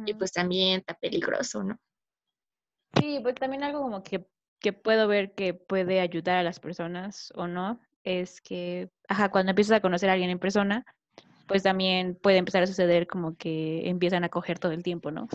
[0.06, 1.78] Y pues también está peligroso, ¿no?
[2.98, 4.26] Sí, pues también algo como que,
[4.60, 9.50] que puedo ver que puede ayudar a las personas o no, es que, ajá, cuando
[9.50, 10.84] empiezas a conocer a alguien en persona,
[11.46, 15.28] pues también puede empezar a suceder como que empiezan a coger todo el tiempo, ¿no?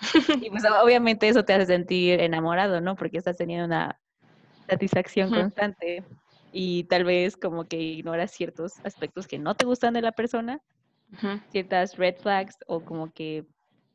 [0.42, 2.94] y pues obviamente eso te hace sentir enamorado, ¿no?
[2.96, 4.00] Porque estás teniendo una
[4.68, 6.04] satisfacción constante
[6.52, 10.60] y tal vez como que ignoras ciertos aspectos que no te gustan de la persona,
[11.50, 13.46] ciertas red flags o como que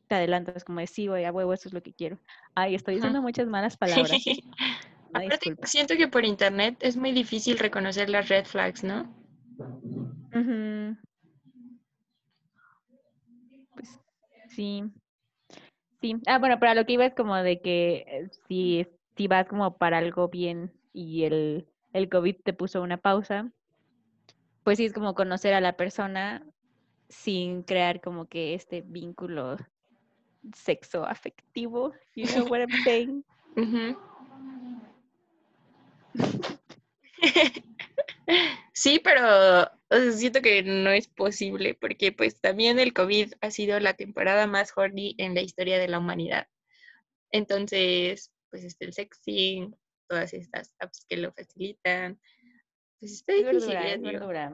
[0.08, 2.18] te adelantas como de sí, voy a huevo, eso es lo que quiero.
[2.54, 4.10] Ay, estoy diciendo muchas malas palabras.
[5.14, 9.04] Aparte, siento que por internet es muy difícil reconocer las red flags, ¿no?
[14.48, 14.82] Sí.
[16.00, 16.16] Sí.
[16.26, 18.86] Ah, bueno, para lo que iba es como de que eh, si,
[19.16, 23.50] si vas como para algo bien y el, el COVID te puso una pausa,
[24.62, 26.46] pues sí es como conocer a la persona
[27.08, 29.56] sin crear como que este vínculo
[30.54, 33.24] sexo afectivo, you know what I'm saying?
[38.76, 39.70] Sí, pero
[40.12, 44.72] siento que no es posible porque pues también el COVID ha sido la temporada más
[44.76, 46.48] horny en la historia de la humanidad.
[47.30, 49.76] Entonces, pues está el sexting,
[50.08, 52.18] todas estas apps que lo facilitan.
[53.00, 53.76] Pues está difícil.
[53.76, 54.52] Es verdura,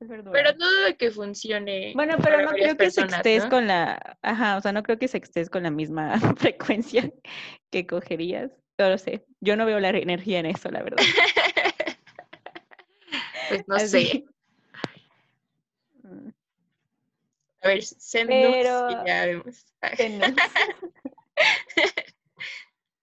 [0.00, 0.32] es verdura.
[0.32, 1.92] Pero no de que funcione.
[1.94, 5.48] Bueno, pero no creo que sextes con la, ajá, o sea, no creo que sextes
[5.48, 7.10] con la misma frecuencia
[7.70, 8.50] que cogerías.
[8.78, 9.24] No lo sé.
[9.40, 10.96] Yo no veo la energía en eso, la verdad.
[13.48, 14.24] pues no sé.
[17.62, 17.84] A ver,
[18.26, 18.90] Pero...
[18.90, 19.66] y ya vemos.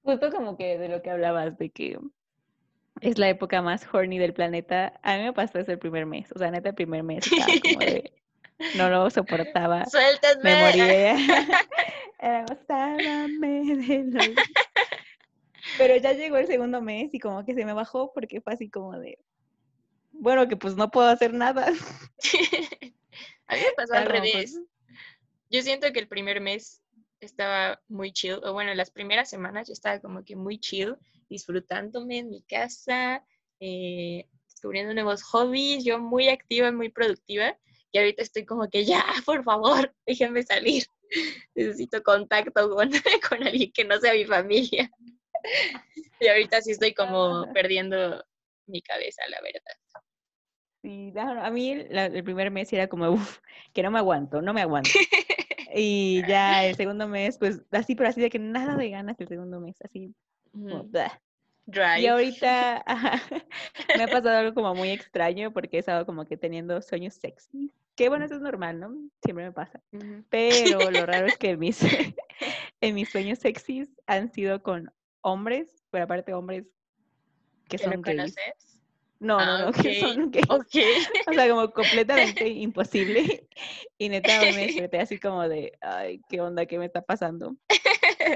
[0.10, 2.00] Justo como que de lo que hablabas, de que
[3.00, 5.00] es la época más horny del planeta.
[5.04, 6.32] A mí me pasó eso el primer mes.
[6.34, 8.12] O sea, neta, el primer mes como de...
[8.76, 9.86] No lo soportaba.
[9.86, 10.44] Suéltame.
[10.44, 11.16] Me moría.
[12.20, 14.36] Era de
[15.78, 18.68] Pero ya llegó el segundo mes y como que se me bajó porque fue así
[18.68, 19.20] como de...
[20.12, 21.68] Bueno, que pues no puedo hacer nada.
[21.68, 24.60] A mí me pasó al revés.
[25.52, 26.79] Yo siento que el primer mes
[27.26, 30.96] estaba muy chill, o bueno, las primeras semanas yo estaba como que muy chill,
[31.30, 33.26] disfrutándome en mi casa,
[33.60, 37.58] eh, descubriendo nuevos hobbies, yo muy activa, muy productiva,
[37.92, 40.86] y ahorita estoy como que ya, por favor, déjenme salir.
[41.56, 42.90] Necesito contacto con,
[43.30, 44.90] con alguien que no sea mi familia.
[46.20, 48.24] Y ahorita sí estoy como perdiendo
[48.68, 50.04] mi cabeza, la verdad.
[50.82, 53.40] Sí, a mí el primer mes era como, uff,
[53.74, 54.90] que no me aguanto, no me aguanto.
[55.74, 59.28] Y ya el segundo mes, pues así, pero así de que nada de ganas el
[59.28, 60.14] segundo mes, así.
[62.00, 62.84] y ahorita
[63.98, 67.72] me ha pasado algo como muy extraño porque he estado como que teniendo sueños sexy.
[67.96, 68.96] Que bueno, eso es normal, ¿no?
[69.22, 69.82] Siempre me pasa.
[70.30, 71.82] Pero lo raro es que mis,
[72.82, 74.92] en mis sueños sexys han sido con
[75.22, 76.66] hombres, pero aparte hombres
[77.68, 78.36] que son gays.
[79.20, 80.48] No, no, no, que son gays.
[81.28, 83.48] O sea, como completamente imposible.
[84.02, 86.66] Y neta me desperté así como de, ay, ¿qué onda?
[86.66, 87.58] ¿Qué me está pasando?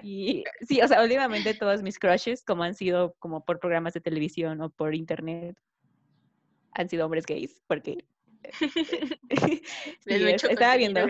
[0.04, 4.02] Y sí, o sea, últimamente todos mis crushes, como han sido como por programas de
[4.02, 5.56] televisión o por internet,
[6.74, 8.04] han sido hombres gays, porque
[9.40, 9.62] sí,
[10.50, 11.08] estaba viendo.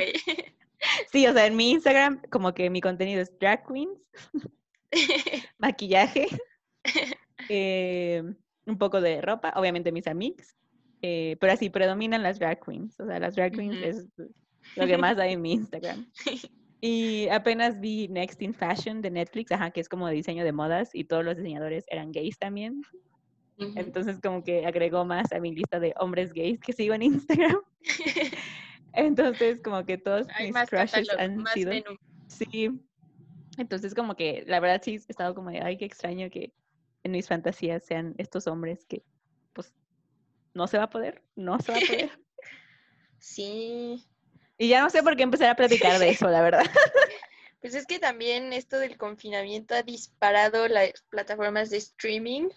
[1.11, 3.99] Sí, o sea, en mi Instagram como que mi contenido es drag queens,
[5.57, 6.27] maquillaje,
[7.49, 8.21] eh,
[8.65, 10.55] un poco de ropa, obviamente mis amigos,
[11.01, 14.07] eh, pero así predominan las drag queens, o sea, las drag queens es
[14.75, 16.07] lo que más hay en mi Instagram.
[16.79, 20.89] Y apenas vi Next in Fashion de Netflix, ajá, que es como diseño de modas
[20.93, 22.81] y todos los diseñadores eran gays también.
[23.57, 27.61] Entonces como que agregó más a mi lista de hombres gays que sigo en Instagram.
[28.93, 31.71] Entonces como que todos mis crushes han sido...
[32.27, 32.69] Sí.
[33.57, 36.51] Entonces como que la verdad sí he estado como de, ay, qué extraño que
[37.03, 39.03] en mis fantasías sean estos hombres que,
[39.53, 39.73] pues,
[40.53, 42.11] no se va a poder, no se va a poder.
[43.19, 44.05] Sí.
[44.57, 46.63] Y ya no sé por qué empezar a platicar de eso, la verdad.
[47.61, 52.49] Pues es que también esto del confinamiento ha disparado las plataformas de streaming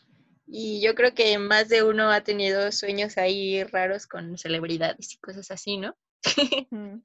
[0.49, 5.19] Y yo creo que más de uno ha tenido sueños ahí raros con celebridades y
[5.19, 5.95] cosas así, ¿no?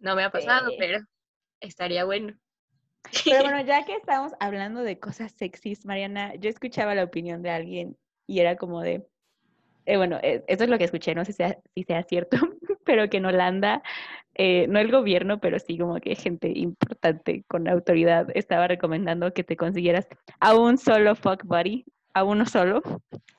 [0.00, 0.76] No me ha pasado, Sí.
[0.80, 0.98] pero
[1.60, 2.36] estaría bueno.
[3.24, 7.50] Pero bueno, ya que estamos hablando de cosas sexys, Mariana, yo escuchaba la opinión de
[7.50, 7.96] alguien
[8.26, 9.06] y era como de,
[9.86, 12.36] eh, bueno, eh, esto es lo que escuché, no sé si sea, si sea cierto,
[12.84, 13.82] pero que en Holanda,
[14.34, 19.44] eh, no el gobierno, pero sí como que gente importante con autoridad estaba recomendando que
[19.44, 20.06] te consiguieras
[20.40, 21.84] a un solo fuck buddy,
[22.14, 22.82] a uno solo,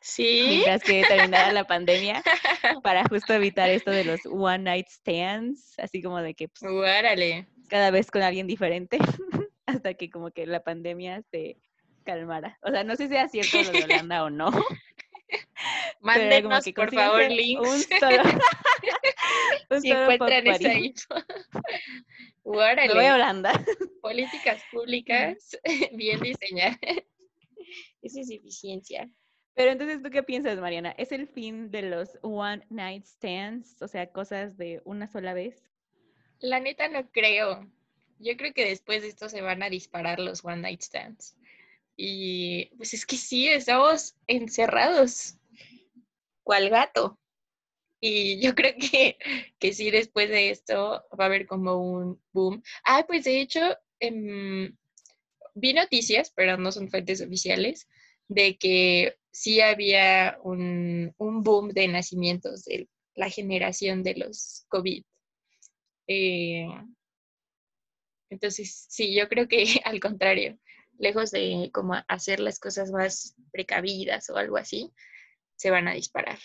[0.04, 2.22] Sí, mientras que terminara la pandemia,
[2.84, 7.48] para justo evitar esto de los one night stands, así como de que pues, órale.
[7.70, 8.98] cada vez con alguien diferente
[9.66, 11.58] hasta que como que la pandemia se
[12.04, 12.58] calmara.
[12.62, 14.52] O sea, no sé si sea cierto lo de Holanda o no.
[16.02, 18.24] Mándenos, por favor, links Un solo,
[19.70, 21.16] un si solo encuentran esa info.
[22.44, 23.66] Voy a Holanda.
[24.02, 25.58] políticas públicas
[25.94, 26.78] bien diseñadas.
[28.02, 29.10] Eso es eficiencia.
[29.56, 30.94] Pero entonces, ¿tú qué piensas, Mariana?
[30.98, 33.82] ¿Es el fin de los one night stands?
[33.82, 35.70] O sea, cosas de una sola vez.
[36.40, 37.70] La neta no creo.
[38.24, 41.36] Yo creo que después de esto se van a disparar los one night stands.
[41.96, 45.38] Y pues es que sí, estamos encerrados.
[46.44, 47.20] ¿Cuál gato?
[48.00, 49.18] Y yo creo que,
[49.60, 52.64] que sí, después de esto va a haber como un boom.
[52.86, 53.60] Ah, pues de hecho,
[54.00, 54.76] em,
[55.54, 57.88] vi noticias, pero no son fuentes oficiales,
[58.28, 65.04] de que sí había un, un boom de nacimientos de la generación de los COVID.
[66.08, 66.68] Eh,
[68.34, 70.58] entonces, sí, yo creo que al contrario,
[71.00, 74.92] lejos de como hacer las cosas más precavidas o algo así,
[75.56, 76.40] se van a disparar.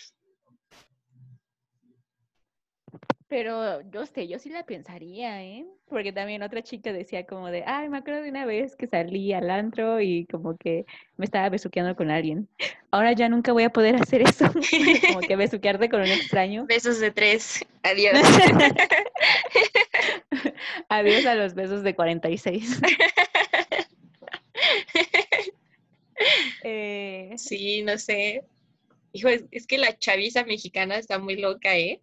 [3.29, 5.63] Pero yo sé, yo sí la pensaría, ¿eh?
[5.87, 9.33] Porque también otra chica decía como de, ay, me acuerdo de una vez que salí
[9.33, 12.49] al antro y como que me estaba besuqueando con alguien.
[12.89, 14.45] Ahora ya nunca voy a poder hacer eso.
[15.13, 16.65] Como que besuquearte con un extraño.
[16.65, 18.17] Besos de tres, adiós.
[20.89, 22.81] Adiós a los besos de 46.
[26.63, 28.43] Eh, Sí, no sé.
[29.13, 32.01] Hijo, es, es que la chaviza mexicana está muy loca, ¿eh?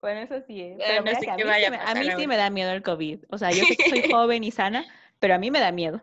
[0.00, 0.80] bueno, eso sí es.
[0.80, 2.26] Ah, Pero no sé a qué mí, vaya sí a me, a pasar mí sí
[2.26, 3.20] me da miedo el COVID.
[3.30, 4.84] O sea, yo sé que soy joven y sana,
[5.18, 6.02] pero a mí me da miedo.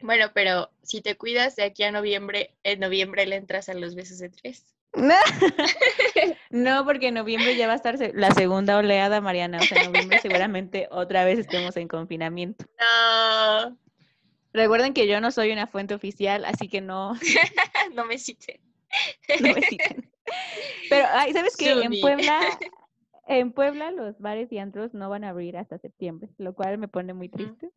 [0.00, 3.94] Bueno, pero si te cuidas de aquí a noviembre, en noviembre le entras a los
[3.94, 4.74] besos de tres.
[6.50, 9.58] No, porque en noviembre ya va a estar la segunda oleada, Mariana.
[9.58, 12.64] O sea, en noviembre seguramente otra vez estemos en confinamiento.
[12.80, 13.76] No,
[14.52, 17.12] Recuerden que yo no soy una fuente oficial, así que no,
[17.94, 18.60] no me citen.
[19.40, 20.10] no me citen.
[20.88, 21.72] Pero, ay, ¿sabes qué?
[21.72, 22.00] En.
[22.00, 22.40] Puebla,
[23.28, 26.88] en Puebla los bares y antros no van a abrir hasta septiembre, lo cual me
[26.88, 27.70] pone muy triste.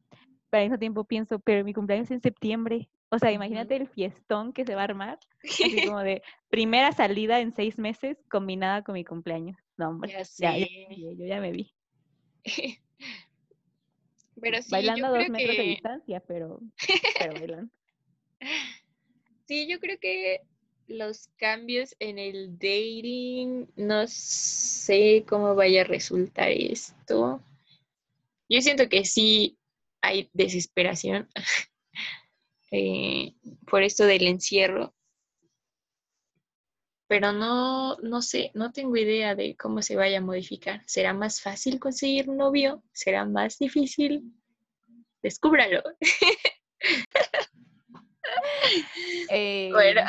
[0.60, 2.89] Al mismo tiempo pienso, pero mi cumpleaños es en septiembre.
[3.10, 7.39] O sea, imagínate el fiestón que se va a armar, así como de primera salida
[7.39, 9.58] en seis meses combinada con mi cumpleaños.
[9.78, 10.70] No, hombre, Ya ya, ya sé.
[10.70, 11.74] me vi, yo ya me vi.
[14.41, 16.60] Pero sí, bailando a dos creo metros de distancia, pero,
[17.20, 17.72] pero bailando.
[19.47, 20.41] sí, yo creo que
[20.88, 27.41] los cambios en el dating, no sé cómo vaya a resultar esto.
[28.49, 29.58] Yo siento que sí
[30.02, 31.30] hay desesperación
[32.72, 33.34] eh,
[33.68, 34.93] por esto del encierro.
[37.08, 40.82] Pero no, no sé, no tengo idea de cómo se vaya a modificar.
[40.88, 42.84] ¿Será más fácil conseguir un novio?
[42.93, 44.34] ¿Será más difícil?
[45.22, 45.84] Descúbralo.
[49.72, 50.02] Bueno.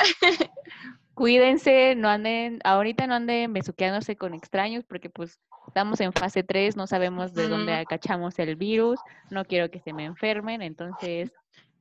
[1.15, 6.77] Cuídense, no anden, ahorita no anden besuqueándose con extraños porque pues estamos en fase 3,
[6.77, 7.85] no sabemos de dónde Ujú.
[7.89, 8.99] cachamos el virus,
[9.31, 11.31] no quiero que se me enfermen, entonces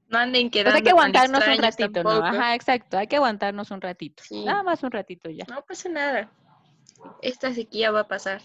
[0.09, 2.09] No anden pues quedando hay que aguantarnos un ratito, ¿no?
[2.25, 4.43] Ajá, exacto, hay que aguantarnos un ratito, Sí.
[4.43, 5.45] nada más un ratito ya.
[5.47, 6.29] No pasa nada.
[7.21, 8.41] Esta sequía va a pasar.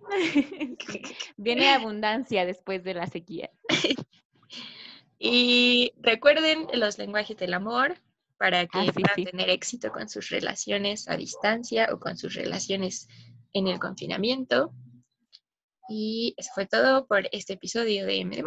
[1.36, 3.50] Viene abundancia después de la sequía.
[5.22, 7.94] Y recuerden los lenguajes del amor
[8.40, 9.24] para que Ah, sí, puedan sí.
[9.26, 13.06] tener éxito con sus relaciones a distancia o con sus relaciones
[13.52, 14.72] en el confinamiento.
[15.90, 18.42] Y eso fue todo por este episodio de M.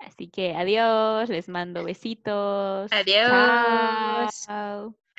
[0.00, 2.90] Así que adiós, les mando besitos.
[2.90, 4.34] Adiós.
[4.44, 4.98] Chao.